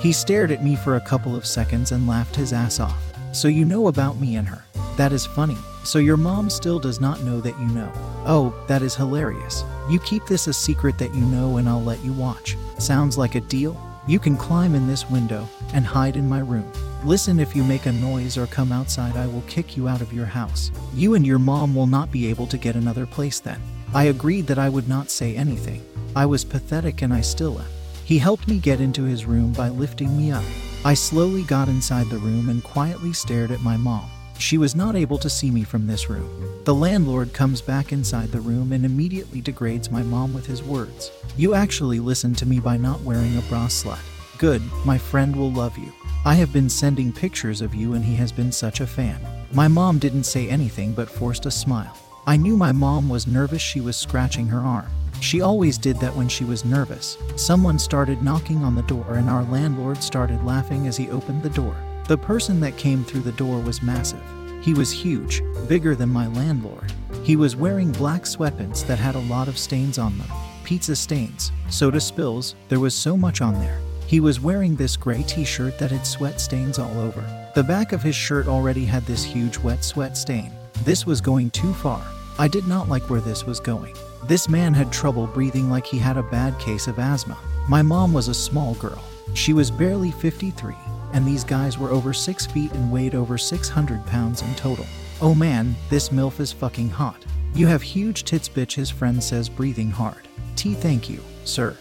He 0.00 0.12
stared 0.12 0.50
at 0.52 0.62
me 0.62 0.76
for 0.76 0.96
a 0.96 1.00
couple 1.00 1.34
of 1.34 1.46
seconds 1.46 1.92
and 1.92 2.06
laughed 2.06 2.36
his 2.36 2.52
ass 2.52 2.78
off. 2.78 3.02
So 3.32 3.48
you 3.48 3.64
know 3.64 3.88
about 3.88 4.18
me 4.18 4.36
and 4.36 4.46
her. 4.46 4.64
That 4.96 5.12
is 5.12 5.26
funny. 5.26 5.56
So 5.84 5.98
your 5.98 6.16
mom 6.16 6.50
still 6.50 6.78
does 6.78 7.00
not 7.00 7.22
know 7.22 7.40
that 7.40 7.58
you 7.58 7.66
know. 7.66 7.90
Oh, 8.26 8.54
that 8.68 8.82
is 8.82 8.94
hilarious. 8.94 9.64
You 9.90 9.98
keep 10.00 10.26
this 10.26 10.46
a 10.46 10.52
secret 10.52 10.98
that 10.98 11.14
you 11.14 11.22
know 11.22 11.56
and 11.56 11.68
I'll 11.68 11.82
let 11.82 12.04
you 12.04 12.12
watch. 12.12 12.56
Sounds 12.78 13.18
like 13.18 13.34
a 13.34 13.40
deal? 13.40 13.80
You 14.06 14.18
can 14.18 14.36
climb 14.36 14.74
in 14.74 14.86
this 14.86 15.10
window 15.10 15.48
and 15.74 15.84
hide 15.84 16.16
in 16.16 16.28
my 16.28 16.40
room. 16.40 16.70
Listen, 17.04 17.38
if 17.40 17.54
you 17.54 17.62
make 17.64 17.86
a 17.86 17.92
noise 17.92 18.38
or 18.38 18.46
come 18.46 18.72
outside, 18.72 19.16
I 19.16 19.26
will 19.26 19.42
kick 19.42 19.76
you 19.76 19.88
out 19.88 20.00
of 20.00 20.12
your 20.12 20.26
house. 20.26 20.70
You 20.94 21.14
and 21.14 21.26
your 21.26 21.38
mom 21.38 21.74
will 21.74 21.86
not 21.86 22.10
be 22.10 22.28
able 22.28 22.46
to 22.46 22.58
get 22.58 22.74
another 22.74 23.06
place 23.06 23.40
then. 23.40 23.60
I 23.94 24.04
agreed 24.04 24.46
that 24.46 24.58
I 24.58 24.68
would 24.68 24.88
not 24.88 25.10
say 25.10 25.36
anything. 25.36 25.84
I 26.14 26.26
was 26.26 26.44
pathetic 26.44 27.02
and 27.02 27.12
I 27.12 27.20
still 27.20 27.60
am. 27.60 27.66
He 28.08 28.16
helped 28.16 28.48
me 28.48 28.56
get 28.56 28.80
into 28.80 29.02
his 29.02 29.26
room 29.26 29.52
by 29.52 29.68
lifting 29.68 30.16
me 30.16 30.32
up. 30.32 30.42
I 30.82 30.94
slowly 30.94 31.42
got 31.42 31.68
inside 31.68 32.08
the 32.08 32.16
room 32.16 32.48
and 32.48 32.64
quietly 32.64 33.12
stared 33.12 33.50
at 33.50 33.60
my 33.60 33.76
mom. 33.76 34.08
She 34.38 34.56
was 34.56 34.74
not 34.74 34.96
able 34.96 35.18
to 35.18 35.28
see 35.28 35.50
me 35.50 35.62
from 35.62 35.86
this 35.86 36.08
room. 36.08 36.62
The 36.64 36.74
landlord 36.74 37.34
comes 37.34 37.60
back 37.60 37.92
inside 37.92 38.32
the 38.32 38.40
room 38.40 38.72
and 38.72 38.86
immediately 38.86 39.42
degrades 39.42 39.90
my 39.90 40.02
mom 40.02 40.32
with 40.32 40.46
his 40.46 40.62
words. 40.62 41.10
You 41.36 41.52
actually 41.52 42.00
listened 42.00 42.38
to 42.38 42.46
me 42.46 42.60
by 42.60 42.78
not 42.78 43.02
wearing 43.02 43.36
a 43.36 43.42
bra 43.42 43.66
slut. 43.66 44.00
Good, 44.38 44.62
my 44.86 44.96
friend 44.96 45.36
will 45.36 45.52
love 45.52 45.76
you. 45.76 45.92
I 46.24 46.34
have 46.36 46.50
been 46.50 46.70
sending 46.70 47.12
pictures 47.12 47.60
of 47.60 47.74
you 47.74 47.92
and 47.92 48.02
he 48.02 48.14
has 48.14 48.32
been 48.32 48.52
such 48.52 48.80
a 48.80 48.86
fan. 48.86 49.20
My 49.52 49.68
mom 49.68 49.98
didn't 49.98 50.24
say 50.24 50.48
anything 50.48 50.94
but 50.94 51.10
forced 51.10 51.44
a 51.44 51.50
smile. 51.50 51.94
I 52.26 52.38
knew 52.38 52.56
my 52.56 52.72
mom 52.72 53.10
was 53.10 53.26
nervous, 53.26 53.60
she 53.60 53.82
was 53.82 53.98
scratching 53.98 54.46
her 54.46 54.60
arm. 54.60 54.88
She 55.20 55.40
always 55.40 55.78
did 55.78 55.98
that 56.00 56.14
when 56.14 56.28
she 56.28 56.44
was 56.44 56.64
nervous. 56.64 57.18
Someone 57.36 57.78
started 57.78 58.22
knocking 58.22 58.64
on 58.64 58.74
the 58.74 58.82
door, 58.82 59.14
and 59.14 59.28
our 59.28 59.44
landlord 59.44 60.02
started 60.02 60.44
laughing 60.44 60.86
as 60.86 60.96
he 60.96 61.10
opened 61.10 61.42
the 61.42 61.50
door. 61.50 61.76
The 62.06 62.18
person 62.18 62.60
that 62.60 62.76
came 62.76 63.04
through 63.04 63.22
the 63.22 63.32
door 63.32 63.60
was 63.60 63.82
massive. 63.82 64.22
He 64.62 64.74
was 64.74 64.90
huge, 64.90 65.42
bigger 65.68 65.94
than 65.94 66.08
my 66.08 66.26
landlord. 66.28 66.92
He 67.22 67.36
was 67.36 67.56
wearing 67.56 67.92
black 67.92 68.22
sweatpants 68.22 68.86
that 68.86 68.98
had 68.98 69.14
a 69.14 69.20
lot 69.20 69.48
of 69.48 69.58
stains 69.58 69.98
on 69.98 70.16
them 70.18 70.28
pizza 70.68 70.94
stains, 70.94 71.50
soda 71.70 71.98
spills, 71.98 72.54
there 72.68 72.78
was 72.78 72.94
so 72.94 73.16
much 73.16 73.40
on 73.40 73.54
there. 73.54 73.80
He 74.06 74.20
was 74.20 74.38
wearing 74.38 74.76
this 74.76 74.98
gray 74.98 75.22
t 75.22 75.42
shirt 75.42 75.78
that 75.78 75.90
had 75.90 76.06
sweat 76.06 76.42
stains 76.42 76.78
all 76.78 77.00
over. 77.00 77.24
The 77.54 77.62
back 77.62 77.92
of 77.92 78.02
his 78.02 78.14
shirt 78.14 78.48
already 78.48 78.84
had 78.84 79.06
this 79.06 79.24
huge 79.24 79.56
wet 79.56 79.82
sweat 79.82 80.14
stain. 80.14 80.52
This 80.84 81.06
was 81.06 81.22
going 81.22 81.52
too 81.52 81.72
far. 81.72 82.06
I 82.40 82.46
did 82.48 82.68
not 82.68 82.88
like 82.88 83.02
where 83.10 83.20
this 83.20 83.44
was 83.44 83.58
going. 83.58 83.96
This 84.24 84.48
man 84.48 84.72
had 84.72 84.92
trouble 84.92 85.26
breathing 85.26 85.68
like 85.68 85.84
he 85.86 85.98
had 85.98 86.16
a 86.16 86.22
bad 86.22 86.58
case 86.60 86.86
of 86.86 86.98
asthma. 86.98 87.36
My 87.68 87.82
mom 87.82 88.12
was 88.12 88.28
a 88.28 88.34
small 88.34 88.74
girl. 88.74 89.02
She 89.34 89.52
was 89.52 89.70
barely 89.70 90.10
53. 90.12 90.74
and 91.12 91.26
these 91.26 91.44
guys 91.44 91.78
were 91.78 91.90
over 91.90 92.12
6 92.12 92.46
feet 92.46 92.72
and 92.72 92.92
weighed 92.92 93.14
over 93.14 93.38
600 93.38 94.06
pounds 94.06 94.42
in 94.42 94.54
total. 94.54 94.86
Oh 95.20 95.34
man, 95.34 95.74
this 95.90 96.10
MILF 96.10 96.40
is 96.40 96.52
fucking 96.52 96.90
hot. 96.90 97.24
You 97.54 97.66
have 97.66 97.82
huge 97.82 98.24
tits, 98.24 98.48
bitch, 98.48 98.74
his 98.74 98.90
friend 98.90 99.22
says, 99.22 99.48
breathing 99.48 99.90
hard. 99.90 100.28
T, 100.56 100.74
thank 100.74 101.08
you, 101.08 101.20
sir. 101.44 101.76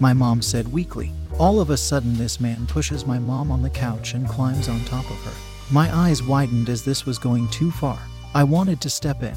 My 0.00 0.12
mom 0.12 0.42
said 0.42 0.72
weakly. 0.72 1.12
All 1.38 1.60
of 1.60 1.70
a 1.70 1.76
sudden, 1.76 2.16
this 2.16 2.40
man 2.40 2.66
pushes 2.66 3.06
my 3.06 3.18
mom 3.18 3.52
on 3.52 3.62
the 3.62 3.70
couch 3.70 4.14
and 4.14 4.28
climbs 4.28 4.68
on 4.68 4.80
top 4.84 5.08
of 5.10 5.18
her. 5.18 5.32
My 5.70 5.94
eyes 5.94 6.22
widened 6.22 6.68
as 6.68 6.84
this 6.84 7.06
was 7.06 7.18
going 7.18 7.48
too 7.48 7.70
far. 7.70 7.98
I 8.34 8.44
wanted 8.44 8.80
to 8.80 8.90
step 8.90 9.22
in, 9.22 9.34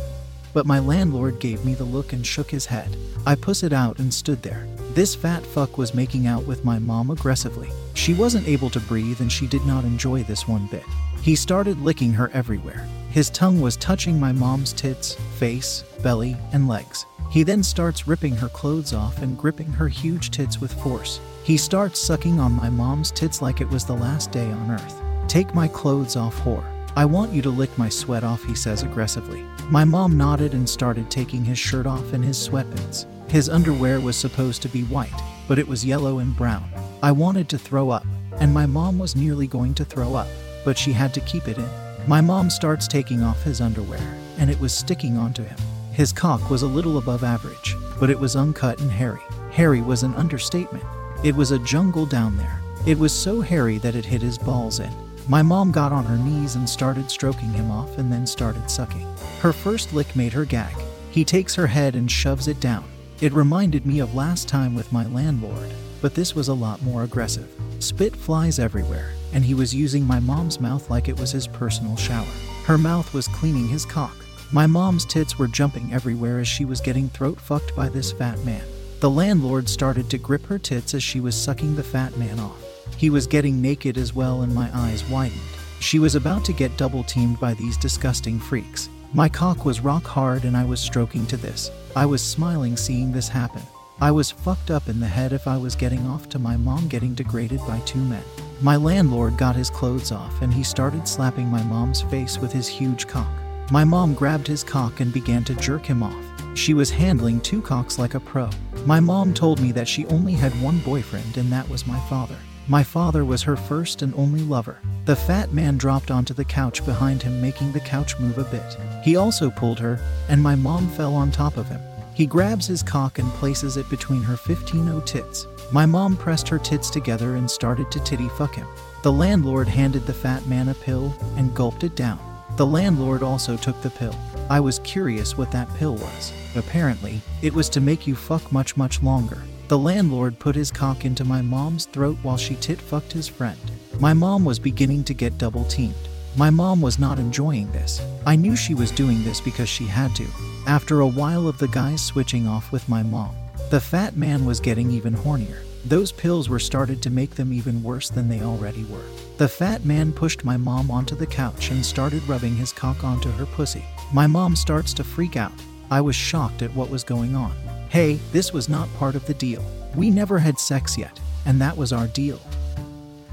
but 0.54 0.66
my 0.66 0.80
landlord 0.80 1.40
gave 1.40 1.64
me 1.66 1.74
the 1.74 1.84
look 1.84 2.14
and 2.14 2.26
shook 2.26 2.52
his 2.52 2.66
head. 2.66 2.96
I 3.26 3.36
pushed 3.36 3.72
out 3.72 4.00
and 4.00 4.14
stood 4.14 4.42
there. 4.42 4.68
This 4.94 5.16
fat 5.16 5.46
fuck 5.46 5.78
was 5.78 5.94
making 5.94 6.28
out 6.28 6.46
with 6.46 6.66
my 6.66 6.80
mom 6.80 7.12
aggressively. 7.12 7.70
She 7.94 8.14
wasn't 8.14 8.48
able 8.48 8.70
to 8.72 8.80
breathe 8.82 9.22
and 9.22 9.32
she 9.32 9.48
did 9.48 9.66
not 9.66 9.84
enjoy 9.84 10.24
this 10.24 10.48
one 10.48 10.68
bit. 10.68 10.84
He 11.22 11.36
started 11.36 11.80
licking 11.82 12.14
her 12.14 12.30
everywhere. 12.34 12.88
His 13.12 13.30
tongue 13.30 13.62
was 13.62 13.78
touching 13.78 14.20
my 14.20 14.32
mom's 14.32 14.74
tits, 14.74 15.16
face, 15.38 15.84
belly, 16.02 16.36
and 16.52 16.68
legs. 16.68 17.06
He 17.30 17.44
then 17.44 17.64
starts 17.64 18.08
ripping 18.08 18.36
her 18.36 18.50
clothes 18.50 18.94
off 18.94 19.22
and 19.22 19.38
gripping 19.38 19.72
her 19.72 19.88
huge 19.88 20.32
tits 20.32 20.60
with 20.60 20.74
force. 20.82 21.22
He 21.44 21.58
starts 21.58 22.00
sucking 22.00 22.40
on 22.40 22.52
my 22.52 22.70
mom's 22.70 23.12
tits 23.12 23.42
like 23.42 23.62
it 23.62 23.70
was 23.70 23.86
the 23.86 23.94
last 23.94 24.32
day 24.32 24.50
on 24.52 24.72
earth. 24.72 25.02
Take 25.28 25.56
my 25.56 25.68
clothes 25.68 26.16
off, 26.16 26.38
whore. 26.42 26.66
I 26.93 27.06
want 27.06 27.32
you 27.32 27.41
to 27.43 27.49
lick 27.49 27.75
my 27.77 27.88
sweat 27.88 28.23
off, 28.23 28.43
he 28.43 28.54
says 28.54 28.84
aggressively. 28.84 29.45
My 29.69 29.86
mom 29.86 30.17
nodded 30.17 30.54
and 30.54 30.67
started 30.67 31.10
taking 31.10 31.45
his 31.45 31.58
shirt 31.58 31.88
off 31.88 32.12
and 32.12 32.23
his 32.23 32.38
sweatpants. 32.38 33.06
His 33.32 33.47
underwear 33.47 34.01
was 34.01 34.17
supposed 34.17 34.62
to 34.63 34.67
be 34.67 34.84
white, 34.84 35.10
but 35.47 35.58
it 35.58 35.65
was 35.65 35.86
yellow 35.86 36.19
and 36.19 36.36
brown. 36.36 36.69
I 37.01 37.13
wanted 37.13 37.47
to 37.49 37.58
throw 37.58 37.91
up, 37.91 38.06
and 38.41 38.54
my 38.54 38.65
mom 38.65 38.99
was 38.99 39.15
nearly 39.15 39.47
going 39.47 39.73
to 39.75 39.86
throw 39.86 40.15
up, 40.15 40.27
but 40.65 40.77
she 40.77 40.91
had 40.91 41.13
to 41.13 41.21
keep 41.21 41.47
it 41.47 41.58
in. 41.58 41.69
My 42.08 42.19
mom 42.19 42.49
starts 42.49 42.89
taking 42.89 43.23
off 43.23 43.41
his 43.41 43.62
underwear, 43.62 44.17
and 44.38 44.49
it 44.49 44.60
was 44.60 44.73
sticking 44.73 45.17
onto 45.17 45.43
him. 45.43 45.58
His 45.93 46.12
cock 46.12 46.49
was 46.49 46.63
a 46.63 46.67
little 46.67 46.97
above 46.97 47.23
average, 47.23 47.77
but 48.01 48.10
it 48.10 48.19
was 48.19 48.36
uncut 48.36 48.82
and 48.82 48.91
hairy. 48.91 49.21
Hairy 49.51 49.82
was 49.82 50.04
an 50.04 50.13
understatement. 50.15 50.84
It 51.23 51.36
was 51.36 51.51
a 51.51 51.60
jungle 51.60 52.06
down 52.06 52.36
there. 52.36 52.60
It 52.86 52.99
was 52.99 53.13
so 53.13 53.39
hairy 53.39 53.77
that 53.77 53.95
it 53.95 54.04
hit 54.04 54.21
his 54.21 54.38
balls 54.38 54.82
in. 54.82 54.91
My 55.32 55.41
mom 55.41 55.72
got 55.72 55.94
on 55.94 56.04
her 56.04 56.17
knees 56.17 56.56
and 56.56 56.70
started 56.70 57.10
stroking 57.10 57.54
him 57.54 57.72
off 57.72 57.98
and 57.98 58.12
then 58.12 58.28
started 58.28 58.70
sucking. 58.70 59.08
Her 59.39 59.54
first 59.54 59.94
lick 59.94 60.13
made 60.13 60.34
her 60.34 60.44
gag. 60.44 60.76
He 61.10 61.24
takes 61.24 61.56
her 61.56 61.67
head 61.67 61.96
and 61.96 62.12
shoves 62.12 62.50
it 62.50 62.60
down. 62.60 62.84
It 63.22 63.32
reminded 63.32 63.86
me 63.86 64.00
of 64.00 64.13
last 64.13 64.50
time 64.50 64.76
with 64.76 64.91
my 64.91 65.06
landlord, 65.06 65.74
but 66.02 66.15
this 66.15 66.36
was 66.36 66.50
a 66.50 66.54
lot 66.54 66.82
more 66.82 67.04
aggressive. 67.04 67.50
Spit 67.80 68.13
flies 68.13 68.60
everywhere, 68.60 69.13
and 69.32 69.46
he 69.46 69.54
was 69.54 69.74
using 69.74 70.04
my 70.04 70.20
mom's 70.20 70.60
mouth 70.60 70.89
like 70.89 71.08
it 71.08 71.17
was 71.17 71.32
his 71.32 71.48
personal 71.48 71.96
shower. 71.96 72.28
Her 72.65 72.78
mouth 72.78 73.13
was 73.13 73.30
cleaning 73.30 73.70
his 73.70 73.86
cock. 73.86 74.17
My 74.52 74.67
mom's 74.67 75.06
tits 75.06 75.39
were 75.39 75.48
jumping 75.48 75.94
everywhere 75.94 76.39
as 76.39 76.48
she 76.50 76.65
was 76.65 76.82
getting 76.82 77.08
throat 77.08 77.39
fucked 77.39 77.74
by 77.74 77.88
this 77.88 78.12
fat 78.12 78.38
man. 78.44 78.65
The 79.00 79.10
landlord 79.10 79.70
started 79.70 80.10
to 80.10 80.17
grip 80.17 80.46
her 80.48 80.60
tits 80.60 80.94
as 80.94 81.04
she 81.04 81.22
was 81.22 81.41
sucking 81.41 81.78
the 81.78 81.84
fat 81.84 82.17
man 82.17 82.38
off. 82.38 82.71
He 82.98 83.10
was 83.10 83.28
getting 83.28 83.62
naked 83.62 83.98
as 83.98 84.13
well, 84.13 84.41
and 84.41 84.54
my 84.54 84.70
eyes 84.74 85.04
widened. 85.10 85.41
She 85.80 85.98
was 85.98 86.13
about 86.13 86.46
to 86.46 86.54
get 86.54 86.78
double 86.78 87.04
teamed 87.04 87.39
by 87.39 87.56
these 87.56 87.76
disgusting 87.76 88.39
freaks. 88.39 88.88
My 89.13 89.28
cock 89.28 89.65
was 89.65 89.82
rock 89.82 90.06
hard 90.06 90.46
and 90.46 90.56
I 90.56 90.63
was 90.63 90.80
stroking 90.80 91.26
to 91.26 91.38
this. 91.38 91.70
I 91.96 92.06
was 92.06 92.22
smiling 92.22 92.78
seeing 92.78 93.12
this 93.12 93.28
happen. 93.28 93.63
I 94.00 94.10
was 94.12 94.32
fucked 94.32 94.72
up 94.72 94.88
in 94.88 95.00
the 95.00 95.08
head 95.08 95.34
if 95.34 95.48
I 95.48 95.58
was 95.58 95.76
getting 95.76 96.06
off 96.08 96.30
to 96.30 96.39
my 96.39 96.56
mom 96.56 96.88
getting 96.88 97.13
degraded 97.13 97.60
by 97.67 97.80
two 97.80 98.00
men. 98.00 98.24
My 98.62 98.78
landlord 98.78 99.38
got 99.38 99.56
his 99.56 99.70
clothes 99.70 100.12
off 100.12 100.41
and 100.41 100.54
he 100.54 100.63
started 100.63 101.08
slapping 101.08 101.48
my 101.48 101.63
mom's 101.63 102.04
face 102.04 102.38
with 102.38 102.54
his 102.54 102.67
huge 102.67 103.08
cock. 103.08 103.32
My 103.70 103.84
mom 103.84 104.13
grabbed 104.13 104.48
his 104.48 104.63
cock 104.63 105.00
and 105.00 105.12
began 105.12 105.44
to 105.46 105.56
jerk 105.56 105.86
him 105.86 106.04
off. 106.04 106.24
She 106.56 106.74
was 106.74 106.89
handling 106.89 107.41
two 107.41 107.62
cocks 107.62 108.00
like 108.00 108.13
a 108.13 108.20
pro. 108.20 108.50
My 108.86 109.00
mom 109.00 109.34
told 109.34 109.60
me 109.60 109.72
that 109.72 109.88
she 109.88 110.06
only 110.06 110.34
had 110.34 110.52
one 110.62 110.80
boyfriend 110.80 111.38
and 111.38 111.52
that 111.52 111.67
was 111.67 111.88
my 111.88 112.00
father. 112.02 112.38
My 112.67 112.84
father 112.84 113.26
was 113.26 113.41
her 113.43 113.56
first 113.56 114.02
and 114.02 114.13
only 114.15 114.41
lover. 114.41 114.80
The 115.06 115.15
fat 115.15 115.52
man 115.52 115.78
dropped 115.78 116.12
onto 116.12 116.34
the 116.34 116.45
couch 116.45 116.86
behind 116.86 117.24
him, 117.24 117.41
making 117.41 117.71
the 117.71 117.80
couch 117.80 118.17
move 118.19 118.38
a 118.38 118.43
bit. 118.45 118.78
He 119.04 119.15
also 119.15 119.50
pulled 119.50 119.80
her, 119.80 120.00
and 120.30 120.41
my 120.41 120.56
mom 120.56 120.88
fell 120.89 121.15
on 121.15 121.32
top 121.32 121.58
of 121.58 121.67
him. 121.67 121.82
He 122.13 122.26
grabs 122.26 122.67
his 122.67 122.84
cock 122.84 123.19
and 123.19 123.30
places 123.34 123.78
it 123.78 123.89
between 123.89 124.21
her 124.21 124.38
15 124.38 125.02
tits. 125.06 125.47
My 125.71 125.86
mom 125.86 126.15
pressed 126.17 126.47
her 126.50 126.60
tits 126.60 126.89
together 126.89 127.36
and 127.36 127.50
started 127.50 127.89
to 127.91 128.00
titty 128.02 128.30
fuck 128.30 128.56
him. 128.56 128.67
The 129.04 129.12
landlord 129.12 129.67
handed 129.67 130.06
the 130.06 130.13
fat 130.13 130.45
man 130.45 130.69
a 130.69 130.74
pill 130.74 131.15
and 131.38 131.56
gulped 131.56 131.84
it 131.84 131.95
down. 131.95 132.19
The 132.58 132.65
landlord 132.65 133.24
also 133.24 133.58
took 133.58 133.82
the 133.82 133.89
pill. 133.89 134.15
I 134.50 134.60
was 134.60 134.80
curious 134.80 135.38
what 135.38 135.52
that 135.52 135.74
pill 135.76 135.95
was. 135.95 136.34
Apparently, 136.56 137.21
it 137.41 137.54
was 137.54 137.69
to 137.69 137.82
make 137.82 138.06
you 138.06 138.15
fuck 138.15 138.52
much, 138.52 138.76
much 138.76 139.02
longer. 139.02 139.41
The 139.72 139.80
landlord 139.80 140.38
put 140.38 140.54
his 140.54 140.70
cock 140.70 141.06
into 141.06 141.24
my 141.24 141.42
mom's 141.42 141.86
throat 141.86 142.18
while 142.24 142.36
she 142.36 142.56
tit 142.56 142.78
fucked 142.78 143.14
his 143.14 143.30
friend. 143.30 143.58
My 144.02 144.14
mom 144.14 144.44
was 144.44 144.60
beginning 144.60 145.06
to 145.06 145.14
get 145.14 145.38
double 145.38 145.64
teamed. 145.64 146.10
My 146.36 146.50
mom 146.50 146.82
was 146.82 147.00
not 147.00 147.20
enjoying 147.20 147.72
this. 147.72 148.02
I 148.26 148.36
knew 148.36 148.58
she 148.58 148.74
was 148.74 148.92
doing 148.92 149.24
this 149.24 149.40
because 149.40 149.70
she 149.70 149.86
had 149.86 150.14
to. 150.18 150.28
After 150.68 151.00
a 151.00 151.08
while 151.08 151.48
of 151.48 151.58
the 151.58 151.70
guys 151.70 152.04
switching 152.04 152.50
off 152.50 152.74
with 152.74 152.90
my 152.90 153.02
mom, 153.02 153.34
the 153.70 153.80
fat 153.80 154.18
man 154.18 154.44
was 154.44 154.60
getting 154.60 154.92
even 154.92 155.14
hornier. 155.14 155.64
Those 155.86 156.12
pills 156.12 156.50
were 156.50 156.60
started 156.60 157.02
to 157.04 157.10
make 157.10 157.36
them 157.36 157.54
even 157.54 157.82
worse 157.82 158.10
than 158.10 158.28
they 158.28 158.42
already 158.42 158.84
were. 158.84 159.08
The 159.38 159.48
fat 159.48 159.86
man 159.86 160.12
pushed 160.12 160.44
my 160.44 160.58
mom 160.58 160.92
onto 160.92 161.16
the 161.16 161.26
couch 161.26 161.72
and 161.72 161.86
started 161.86 162.28
rubbing 162.28 162.58
his 162.58 162.74
cock 162.74 163.06
onto 163.06 163.32
her 163.32 163.46
pussy. 163.46 163.86
My 164.14 164.28
mom 164.28 164.58
starts 164.58 164.94
to 164.96 165.06
freak 165.06 165.38
out. 165.38 165.54
I 165.90 166.02
was 166.02 166.18
shocked 166.18 166.62
at 166.62 166.76
what 166.76 166.90
was 166.90 167.06
going 167.06 167.38
on. 167.38 167.54
Hey, 167.91 168.21
this 168.32 168.54
was 168.54 168.69
not 168.69 168.88
part 168.95 169.15
of 169.15 169.25
the 169.25 169.34
deal. 169.34 169.62
We 169.97 170.10
never 170.10 170.39
had 170.39 170.58
sex 170.58 170.97
yet, 170.97 171.19
and 171.45 171.60
that 171.60 171.75
was 171.75 171.91
our 171.91 172.08
deal. 172.08 172.39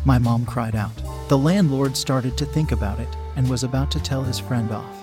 My 0.04 0.18
mom 0.18 0.44
cried 0.44 0.74
out. 0.74 0.90
The 1.28 1.38
landlord 1.38 1.96
started 1.96 2.36
to 2.36 2.44
think 2.44 2.72
about 2.72 2.98
it 2.98 3.06
and 3.36 3.48
was 3.48 3.62
about 3.62 3.92
to 3.92 4.02
tell 4.02 4.24
his 4.24 4.40
friend 4.40 4.72
off. 4.72 4.96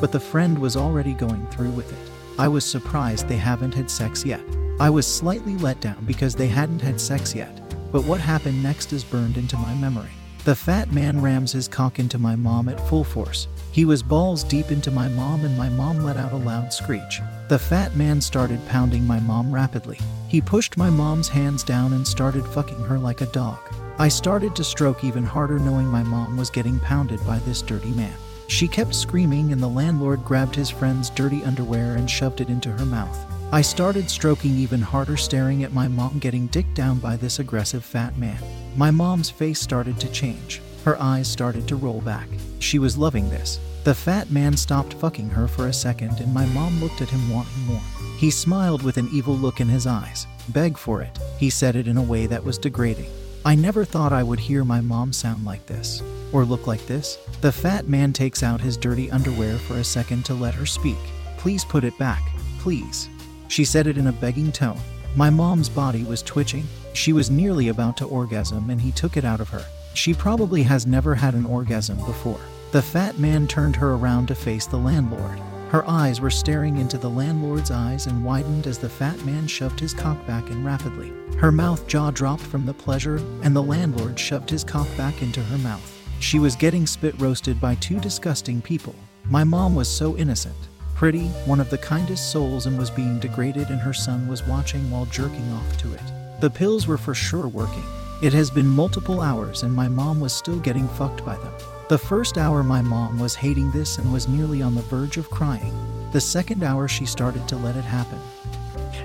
But 0.00 0.10
the 0.10 0.18
friend 0.18 0.58
was 0.58 0.74
already 0.74 1.12
going 1.12 1.46
through 1.48 1.72
with 1.72 1.92
it. 1.92 2.10
I 2.38 2.48
was 2.48 2.64
surprised 2.64 3.28
they 3.28 3.36
haven't 3.36 3.74
had 3.74 3.90
sex 3.90 4.24
yet. 4.24 4.40
I 4.80 4.88
was 4.88 5.06
slightly 5.06 5.58
let 5.58 5.82
down 5.82 6.02
because 6.06 6.34
they 6.34 6.48
hadn't 6.48 6.80
had 6.80 6.98
sex 6.98 7.34
yet, 7.34 7.54
but 7.92 8.06
what 8.06 8.22
happened 8.22 8.62
next 8.62 8.94
is 8.94 9.04
burned 9.04 9.36
into 9.36 9.58
my 9.58 9.74
memory. 9.74 10.12
The 10.44 10.56
fat 10.56 10.90
man 10.90 11.20
rams 11.20 11.52
his 11.52 11.68
cock 11.68 11.98
into 11.98 12.18
my 12.18 12.36
mom 12.36 12.70
at 12.70 12.88
full 12.88 13.04
force. 13.04 13.48
He 13.72 13.86
was 13.86 14.02
balls 14.02 14.44
deep 14.44 14.70
into 14.70 14.90
my 14.90 15.08
mom, 15.08 15.46
and 15.46 15.56
my 15.56 15.70
mom 15.70 16.04
let 16.04 16.18
out 16.18 16.32
a 16.32 16.36
loud 16.36 16.74
screech. 16.74 17.20
The 17.48 17.58
fat 17.58 17.96
man 17.96 18.20
started 18.20 18.60
pounding 18.68 19.06
my 19.06 19.18
mom 19.18 19.50
rapidly. 19.50 19.98
He 20.28 20.42
pushed 20.42 20.76
my 20.76 20.90
mom's 20.90 21.28
hands 21.28 21.64
down 21.64 21.94
and 21.94 22.06
started 22.06 22.46
fucking 22.46 22.84
her 22.84 22.98
like 22.98 23.22
a 23.22 23.26
dog. 23.26 23.58
I 23.98 24.08
started 24.08 24.54
to 24.56 24.64
stroke 24.64 25.04
even 25.04 25.24
harder, 25.24 25.58
knowing 25.58 25.86
my 25.86 26.02
mom 26.02 26.36
was 26.36 26.50
getting 26.50 26.80
pounded 26.80 27.24
by 27.26 27.38
this 27.40 27.62
dirty 27.62 27.92
man. 27.92 28.14
She 28.46 28.68
kept 28.68 28.94
screaming, 28.94 29.52
and 29.52 29.62
the 29.62 29.68
landlord 29.68 30.22
grabbed 30.22 30.54
his 30.54 30.68
friend's 30.68 31.08
dirty 31.08 31.42
underwear 31.42 31.96
and 31.96 32.10
shoved 32.10 32.42
it 32.42 32.50
into 32.50 32.70
her 32.70 32.84
mouth. 32.84 33.18
I 33.52 33.62
started 33.62 34.10
stroking 34.10 34.54
even 34.56 34.82
harder, 34.82 35.16
staring 35.16 35.64
at 35.64 35.72
my 35.72 35.88
mom 35.88 36.18
getting 36.18 36.46
dicked 36.48 36.74
down 36.74 36.98
by 36.98 37.16
this 37.16 37.38
aggressive 37.38 37.84
fat 37.84 38.18
man. 38.18 38.38
My 38.76 38.90
mom's 38.90 39.30
face 39.30 39.60
started 39.60 39.98
to 40.00 40.10
change. 40.10 40.60
Her 40.84 41.00
eyes 41.00 41.28
started 41.28 41.68
to 41.68 41.76
roll 41.76 42.00
back. 42.00 42.28
She 42.58 42.78
was 42.78 42.98
loving 42.98 43.30
this. 43.30 43.60
The 43.84 43.94
fat 43.94 44.30
man 44.30 44.56
stopped 44.56 44.94
fucking 44.94 45.30
her 45.30 45.48
for 45.48 45.68
a 45.68 45.72
second, 45.72 46.20
and 46.20 46.32
my 46.32 46.46
mom 46.46 46.80
looked 46.80 47.02
at 47.02 47.10
him 47.10 47.30
wanting 47.30 47.62
more. 47.66 47.82
He 48.18 48.30
smiled 48.30 48.82
with 48.82 48.96
an 48.96 49.08
evil 49.12 49.34
look 49.34 49.60
in 49.60 49.68
his 49.68 49.86
eyes. 49.86 50.26
Beg 50.48 50.76
for 50.76 51.02
it. 51.02 51.18
He 51.38 51.50
said 51.50 51.76
it 51.76 51.88
in 51.88 51.96
a 51.96 52.02
way 52.02 52.26
that 52.26 52.44
was 52.44 52.58
degrading. 52.58 53.10
I 53.44 53.54
never 53.56 53.84
thought 53.84 54.12
I 54.12 54.22
would 54.22 54.38
hear 54.38 54.64
my 54.64 54.80
mom 54.80 55.12
sound 55.12 55.44
like 55.44 55.66
this, 55.66 56.02
or 56.32 56.44
look 56.44 56.68
like 56.68 56.86
this. 56.86 57.18
The 57.40 57.50
fat 57.50 57.88
man 57.88 58.12
takes 58.12 58.44
out 58.44 58.60
his 58.60 58.76
dirty 58.76 59.10
underwear 59.10 59.58
for 59.58 59.74
a 59.74 59.84
second 59.84 60.24
to 60.26 60.34
let 60.34 60.54
her 60.54 60.66
speak. 60.66 60.98
Please 61.38 61.64
put 61.64 61.82
it 61.82 61.98
back, 61.98 62.22
please. 62.60 63.08
She 63.48 63.64
said 63.64 63.88
it 63.88 63.98
in 63.98 64.06
a 64.06 64.12
begging 64.12 64.52
tone. 64.52 64.80
My 65.16 65.28
mom's 65.28 65.68
body 65.68 66.04
was 66.04 66.22
twitching. 66.22 66.64
She 66.92 67.12
was 67.12 67.30
nearly 67.30 67.68
about 67.68 67.96
to 67.96 68.04
orgasm, 68.06 68.70
and 68.70 68.80
he 68.80 68.92
took 68.92 69.16
it 69.16 69.24
out 69.24 69.40
of 69.40 69.48
her. 69.48 69.64
She 69.94 70.14
probably 70.14 70.62
has 70.62 70.86
never 70.86 71.14
had 71.14 71.34
an 71.34 71.46
orgasm 71.46 71.98
before. 72.04 72.40
The 72.72 72.82
fat 72.82 73.18
man 73.18 73.46
turned 73.46 73.76
her 73.76 73.92
around 73.92 74.28
to 74.28 74.34
face 74.34 74.66
the 74.66 74.78
landlord. 74.78 75.38
Her 75.68 75.88
eyes 75.88 76.20
were 76.20 76.30
staring 76.30 76.76
into 76.78 76.98
the 76.98 77.10
landlord's 77.10 77.70
eyes 77.70 78.06
and 78.06 78.24
widened 78.24 78.66
as 78.66 78.78
the 78.78 78.88
fat 78.88 79.22
man 79.24 79.46
shoved 79.46 79.80
his 79.80 79.94
cock 79.94 80.26
back 80.26 80.50
in 80.50 80.64
rapidly. 80.64 81.12
Her 81.38 81.52
mouth 81.52 81.86
jaw 81.86 82.10
dropped 82.10 82.42
from 82.42 82.66
the 82.66 82.74
pleasure, 82.74 83.16
and 83.42 83.56
the 83.56 83.62
landlord 83.62 84.18
shoved 84.18 84.50
his 84.50 84.64
cock 84.64 84.86
back 84.96 85.22
into 85.22 85.42
her 85.42 85.58
mouth. 85.58 85.98
She 86.20 86.38
was 86.38 86.56
getting 86.56 86.86
spit 86.86 87.18
roasted 87.18 87.60
by 87.60 87.74
two 87.76 87.98
disgusting 88.00 88.62
people. 88.62 88.94
My 89.24 89.44
mom 89.44 89.74
was 89.74 89.88
so 89.88 90.16
innocent, 90.16 90.56
pretty, 90.94 91.28
one 91.46 91.58
of 91.58 91.70
the 91.70 91.78
kindest 91.78 92.30
souls, 92.30 92.66
and 92.66 92.78
was 92.78 92.90
being 92.90 93.18
degraded, 93.18 93.70
and 93.70 93.80
her 93.80 93.94
son 93.94 94.28
was 94.28 94.46
watching 94.46 94.90
while 94.90 95.06
jerking 95.06 95.50
off 95.52 95.76
to 95.78 95.92
it. 95.92 96.40
The 96.40 96.50
pills 96.50 96.86
were 96.86 96.98
for 96.98 97.14
sure 97.14 97.48
working. 97.48 97.84
It 98.22 98.32
has 98.34 98.52
been 98.52 98.68
multiple 98.68 99.20
hours 99.20 99.64
and 99.64 99.74
my 99.74 99.88
mom 99.88 100.20
was 100.20 100.32
still 100.32 100.60
getting 100.60 100.86
fucked 100.86 101.24
by 101.24 101.34
them. 101.38 101.52
The 101.88 101.98
first 101.98 102.38
hour, 102.38 102.62
my 102.62 102.80
mom 102.80 103.18
was 103.18 103.34
hating 103.34 103.72
this 103.72 103.98
and 103.98 104.12
was 104.12 104.28
nearly 104.28 104.62
on 104.62 104.76
the 104.76 104.82
verge 104.82 105.16
of 105.16 105.28
crying. 105.28 105.74
The 106.12 106.20
second 106.20 106.62
hour, 106.62 106.86
she 106.86 107.04
started 107.04 107.48
to 107.48 107.56
let 107.56 107.74
it 107.74 107.82
happen. 107.82 108.20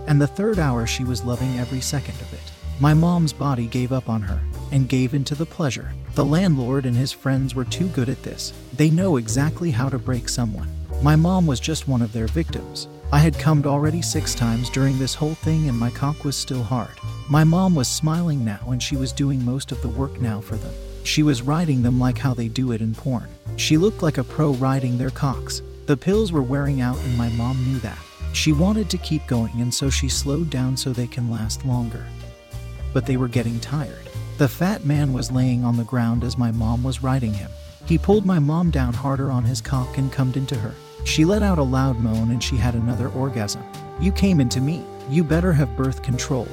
And 0.06 0.22
the 0.22 0.28
third 0.28 0.60
hour, 0.60 0.86
she 0.86 1.04
was 1.04 1.26
loving 1.26 1.58
every 1.58 1.82
second 1.82 2.14
of 2.22 2.32
it. 2.32 2.52
My 2.80 2.94
mom's 2.94 3.34
body 3.34 3.66
gave 3.66 3.92
up 3.92 4.08
on 4.08 4.22
her 4.22 4.40
and 4.72 4.88
gave 4.88 5.16
into 5.16 5.34
the 5.34 5.48
pleasure. 5.48 5.92
The 6.14 6.24
landlord 6.24 6.86
and 6.86 6.96
his 6.96 7.12
friends 7.12 7.56
were 7.56 7.66
too 7.66 7.88
good 7.88 8.10
at 8.10 8.22
this. 8.22 8.54
They 8.74 8.92
know 8.92 9.18
exactly 9.18 9.72
how 9.72 9.90
to 9.90 9.98
break 9.98 10.30
someone. 10.30 10.70
My 11.02 11.16
mom 11.16 11.48
was 11.48 11.60
just 11.60 11.88
one 11.88 12.04
of 12.04 12.14
their 12.14 12.28
victims. 12.28 12.88
I 13.12 13.18
had 13.18 13.40
cummed 13.40 13.66
already 13.66 14.04
six 14.04 14.36
times 14.36 14.70
during 14.70 15.00
this 15.00 15.16
whole 15.16 15.34
thing 15.34 15.70
and 15.70 15.80
my 15.80 15.90
cock 15.90 16.24
was 16.24 16.38
still 16.38 16.62
hard. 16.62 17.00
My 17.30 17.44
mom 17.44 17.76
was 17.76 17.90
smiling 17.90 18.46
now 18.46 18.62
and 18.68 18.82
she 18.82 18.96
was 18.96 19.12
doing 19.12 19.44
most 19.44 19.74
of 19.74 19.82
the 19.82 19.90
work 19.90 20.22
now 20.22 20.40
for 20.40 20.56
them. 20.56 20.74
She 21.04 21.24
was 21.24 21.42
riding 21.42 21.82
them 21.82 22.00
like 22.00 22.18
how 22.18 22.34
they 22.34 22.48
do 22.48 22.72
it 22.72 22.80
in 22.80 22.96
porn. 22.96 23.28
She 23.58 23.76
looked 23.76 24.02
like 24.02 24.18
a 24.18 24.24
pro 24.24 24.54
riding 24.54 24.98
their 24.98 25.10
cocks. 25.10 25.62
The 25.88 25.98
pills 25.98 26.32
were 26.32 26.42
wearing 26.42 26.80
out 26.80 26.98
and 27.00 27.18
my 27.18 27.28
mom 27.32 27.62
knew 27.66 27.80
that. 27.80 28.00
She 28.32 28.54
wanted 28.54 28.90
to 28.90 28.98
keep 29.00 29.28
going 29.28 29.60
and 29.60 29.74
so 29.74 29.90
she 29.90 30.08
slowed 30.08 30.50
down 30.50 30.78
so 30.78 30.94
they 30.94 31.06
can 31.06 31.30
last 31.30 31.66
longer. 31.66 32.06
But 32.94 33.06
they 33.06 33.18
were 33.18 33.28
getting 33.28 33.60
tired. 33.60 34.10
The 34.38 34.48
fat 34.48 34.86
man 34.86 35.12
was 35.12 35.30
laying 35.30 35.66
on 35.66 35.76
the 35.76 35.84
ground 35.84 36.24
as 36.24 36.38
my 36.38 36.52
mom 36.52 36.82
was 36.82 37.04
riding 37.04 37.34
him. 37.34 37.52
He 37.88 37.98
pulled 37.98 38.26
my 38.26 38.40
mom 38.40 38.72
down 38.72 38.94
harder 38.94 39.32
on 39.32 39.44
his 39.44 39.60
cock 39.60 39.98
and 39.98 40.14
cummed 40.14 40.38
into 40.38 40.56
her. 40.56 40.74
She 41.04 41.26
let 41.26 41.44
out 41.44 41.58
a 41.58 41.64
loud 41.64 42.00
moan 42.00 42.32
and 42.32 42.42
she 42.42 42.56
had 42.56 42.76
another 42.76 43.10
orgasm. 43.10 43.64
You 44.00 44.14
came 44.14 44.40
into 44.40 44.62
me. 44.62 44.86
You 45.10 45.26
better 45.26 45.52
have 45.52 45.76
birth 45.76 46.02
control. 46.04 46.48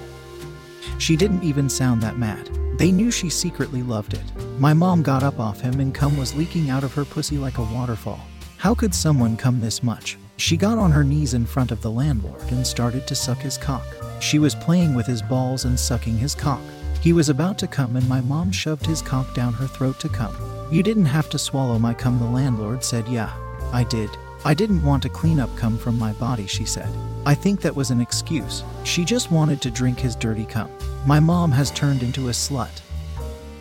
She 0.98 1.16
didn't 1.16 1.44
even 1.44 1.68
sound 1.68 2.02
that 2.02 2.18
mad. 2.18 2.50
They 2.78 2.90
knew 2.90 3.10
she 3.10 3.30
secretly 3.30 3.82
loved 3.82 4.14
it. 4.14 4.24
My 4.58 4.74
mom 4.74 5.02
got 5.02 5.22
up 5.22 5.38
off 5.38 5.60
him 5.60 5.80
and 5.80 5.94
cum 5.94 6.16
was 6.16 6.34
leaking 6.34 6.70
out 6.70 6.84
of 6.84 6.92
her 6.94 7.04
pussy 7.04 7.38
like 7.38 7.58
a 7.58 7.62
waterfall. 7.62 8.20
How 8.56 8.74
could 8.74 8.94
someone 8.94 9.36
come 9.36 9.60
this 9.60 9.82
much? 9.82 10.18
She 10.36 10.56
got 10.56 10.78
on 10.78 10.90
her 10.90 11.04
knees 11.04 11.34
in 11.34 11.46
front 11.46 11.70
of 11.70 11.82
the 11.82 11.90
landlord 11.90 12.40
and 12.50 12.66
started 12.66 13.06
to 13.06 13.14
suck 13.14 13.38
his 13.38 13.56
cock. 13.56 13.84
She 14.20 14.38
was 14.38 14.54
playing 14.54 14.94
with 14.94 15.06
his 15.06 15.22
balls 15.22 15.64
and 15.64 15.78
sucking 15.78 16.16
his 16.16 16.34
cock. 16.34 16.60
He 17.00 17.12
was 17.12 17.28
about 17.28 17.58
to 17.58 17.66
come 17.66 17.94
and 17.96 18.08
my 18.08 18.20
mom 18.22 18.50
shoved 18.50 18.86
his 18.86 19.02
cock 19.02 19.34
down 19.34 19.52
her 19.52 19.66
throat 19.66 20.00
to 20.00 20.08
come. 20.08 20.34
You 20.72 20.82
didn't 20.82 21.04
have 21.04 21.28
to 21.30 21.38
swallow 21.38 21.78
my 21.78 21.94
cum, 21.94 22.18
the 22.18 22.24
landlord 22.24 22.82
said. 22.82 23.06
Yeah, 23.06 23.32
I 23.72 23.84
did. 23.84 24.10
I 24.44 24.54
didn't 24.54 24.82
want 24.82 25.02
to 25.04 25.08
clean 25.08 25.38
up 25.38 25.54
cum 25.56 25.78
from 25.78 25.98
my 25.98 26.12
body, 26.14 26.46
she 26.46 26.64
said. 26.64 26.88
I 27.26 27.34
think 27.34 27.62
that 27.62 27.74
was 27.74 27.90
an 27.90 28.02
excuse. 28.02 28.62
She 28.84 29.02
just 29.02 29.30
wanted 29.30 29.62
to 29.62 29.70
drink 29.70 29.98
his 29.98 30.14
dirty 30.14 30.44
cum. 30.44 30.70
My 31.06 31.20
mom 31.20 31.50
has 31.52 31.70
turned 31.70 32.02
into 32.02 32.28
a 32.28 32.32
slut. 32.32 32.82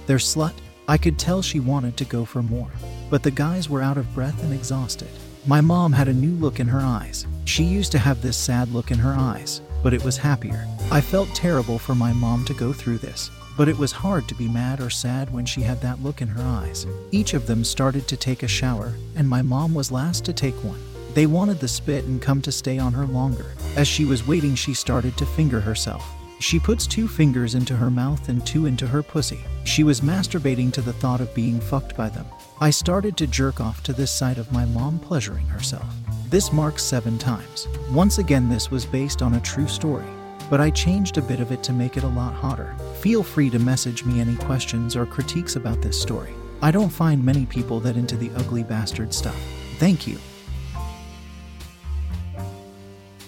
Their 0.06 0.18
slut? 0.18 0.54
I 0.88 0.98
could 0.98 1.18
tell 1.18 1.42
she 1.42 1.62
wanted 1.62 1.96
to 1.98 2.06
go 2.06 2.26
for 2.26 2.44
more. 2.44 2.72
But 3.10 3.24
the 3.24 3.32
guys 3.32 3.70
were 3.70 3.82
out 3.82 3.98
of 3.98 4.14
breath 4.14 4.44
and 4.44 4.54
exhausted. 4.54 5.08
My 5.46 5.62
mom 5.62 5.94
had 5.94 6.10
a 6.10 6.14
new 6.14 6.36
look 6.36 6.60
in 6.60 6.68
her 6.68 6.82
eyes. 6.82 7.26
She 7.46 7.64
used 7.64 7.94
to 7.94 8.00
have 8.00 8.22
this 8.22 8.36
sad 8.36 8.74
look 8.74 8.92
in 8.92 9.00
her 9.00 9.14
eyes, 9.14 9.62
but 9.82 9.94
it 9.94 10.04
was 10.04 10.18
happier. 10.18 10.68
I 10.92 11.00
felt 11.00 11.34
terrible 11.34 11.80
for 11.80 11.96
my 11.96 12.12
mom 12.12 12.44
to 12.46 12.54
go 12.54 12.74
through 12.74 12.98
this. 12.98 13.32
But 13.56 13.70
it 13.70 13.78
was 13.78 13.92
hard 13.92 14.28
to 14.28 14.36
be 14.36 14.48
mad 14.48 14.82
or 14.82 14.90
sad 14.90 15.32
when 15.32 15.46
she 15.46 15.62
had 15.62 15.80
that 15.82 16.04
look 16.04 16.22
in 16.22 16.28
her 16.28 16.44
eyes. 16.44 16.86
Each 17.12 17.34
of 17.34 17.48
them 17.48 17.64
started 17.64 18.08
to 18.10 18.18
take 18.18 18.44
a 18.44 18.48
shower, 18.48 18.94
and 19.16 19.30
my 19.30 19.42
mom 19.42 19.74
was 19.74 19.92
last 19.92 20.26
to 20.26 20.34
take 20.34 20.56
one. 20.64 20.80
They 21.14 21.26
wanted 21.26 21.60
the 21.60 21.68
spit 21.68 22.06
and 22.06 22.22
come 22.22 22.42
to 22.42 22.52
stay 22.52 22.80
on 22.80 22.94
her 22.94 23.06
longer. 23.06 23.54
As 23.76 23.88
she 23.88 24.06
was 24.06 24.28
waiting, 24.28 24.56
she 24.56 24.74
started 24.74 25.18
to 25.18 25.26
finger 25.26 25.60
herself. 25.60 26.06
She 26.40 26.60
puts 26.60 26.88
two 26.88 27.08
fingers 27.08 27.56
into 27.56 27.76
her 27.76 27.90
mouth 27.90 28.30
and 28.30 28.46
two 28.46 28.66
into 28.66 28.88
her 28.88 29.04
pussy. 29.04 29.40
She 29.64 29.84
was 29.84 30.02
masturbating 30.02 30.74
to 30.74 30.82
the 30.82 30.94
thought 30.94 31.22
of 31.22 31.34
being 31.34 31.60
fucked 31.60 31.96
by 31.96 32.10
them. 32.10 32.26
I 32.60 32.70
started 32.70 33.16
to 33.18 33.28
jerk 33.28 33.62
off 33.62 33.84
to 33.84 33.94
this 33.94 34.12
sight 34.12 34.38
of 34.38 34.52
my 34.52 34.66
mom 34.66 35.00
pleasuring 35.00 35.46
herself. 35.48 35.88
This 36.30 36.52
marks 36.52 36.84
seven 36.84 37.18
times. 37.18 37.68
Once 37.92 38.18
again, 38.18 38.50
this 38.50 38.72
was 38.72 38.86
based 38.86 39.22
on 39.22 39.36
a 39.36 39.42
true 39.42 39.68
story 39.68 40.06
but 40.50 40.62
I 40.62 40.70
changed 40.70 41.18
a 41.18 41.22
bit 41.22 41.40
of 41.40 41.52
it 41.52 41.64
to 41.64 41.74
make 41.74 41.98
it 41.98 42.04
a 42.04 42.08
lot 42.10 42.34
hotter. 42.34 42.76
Feel 43.02 43.24
free 43.24 43.50
to 43.50 43.60
message 43.60 44.06
me 44.06 44.20
any 44.20 44.36
questions 44.36 44.96
or 44.96 45.06
critiques 45.06 45.56
about 45.56 45.82
this 45.82 46.00
story. 46.00 46.34
I 46.62 46.72
don't 46.72 46.90
find 46.90 47.24
many 47.24 47.46
people 47.46 47.80
that 47.80 47.98
into 47.98 48.16
the 48.16 48.32
ugly 48.36 48.64
bastard 48.64 49.14
stuff. 49.14 49.36
Thank 49.80 50.06
you. 50.08 50.20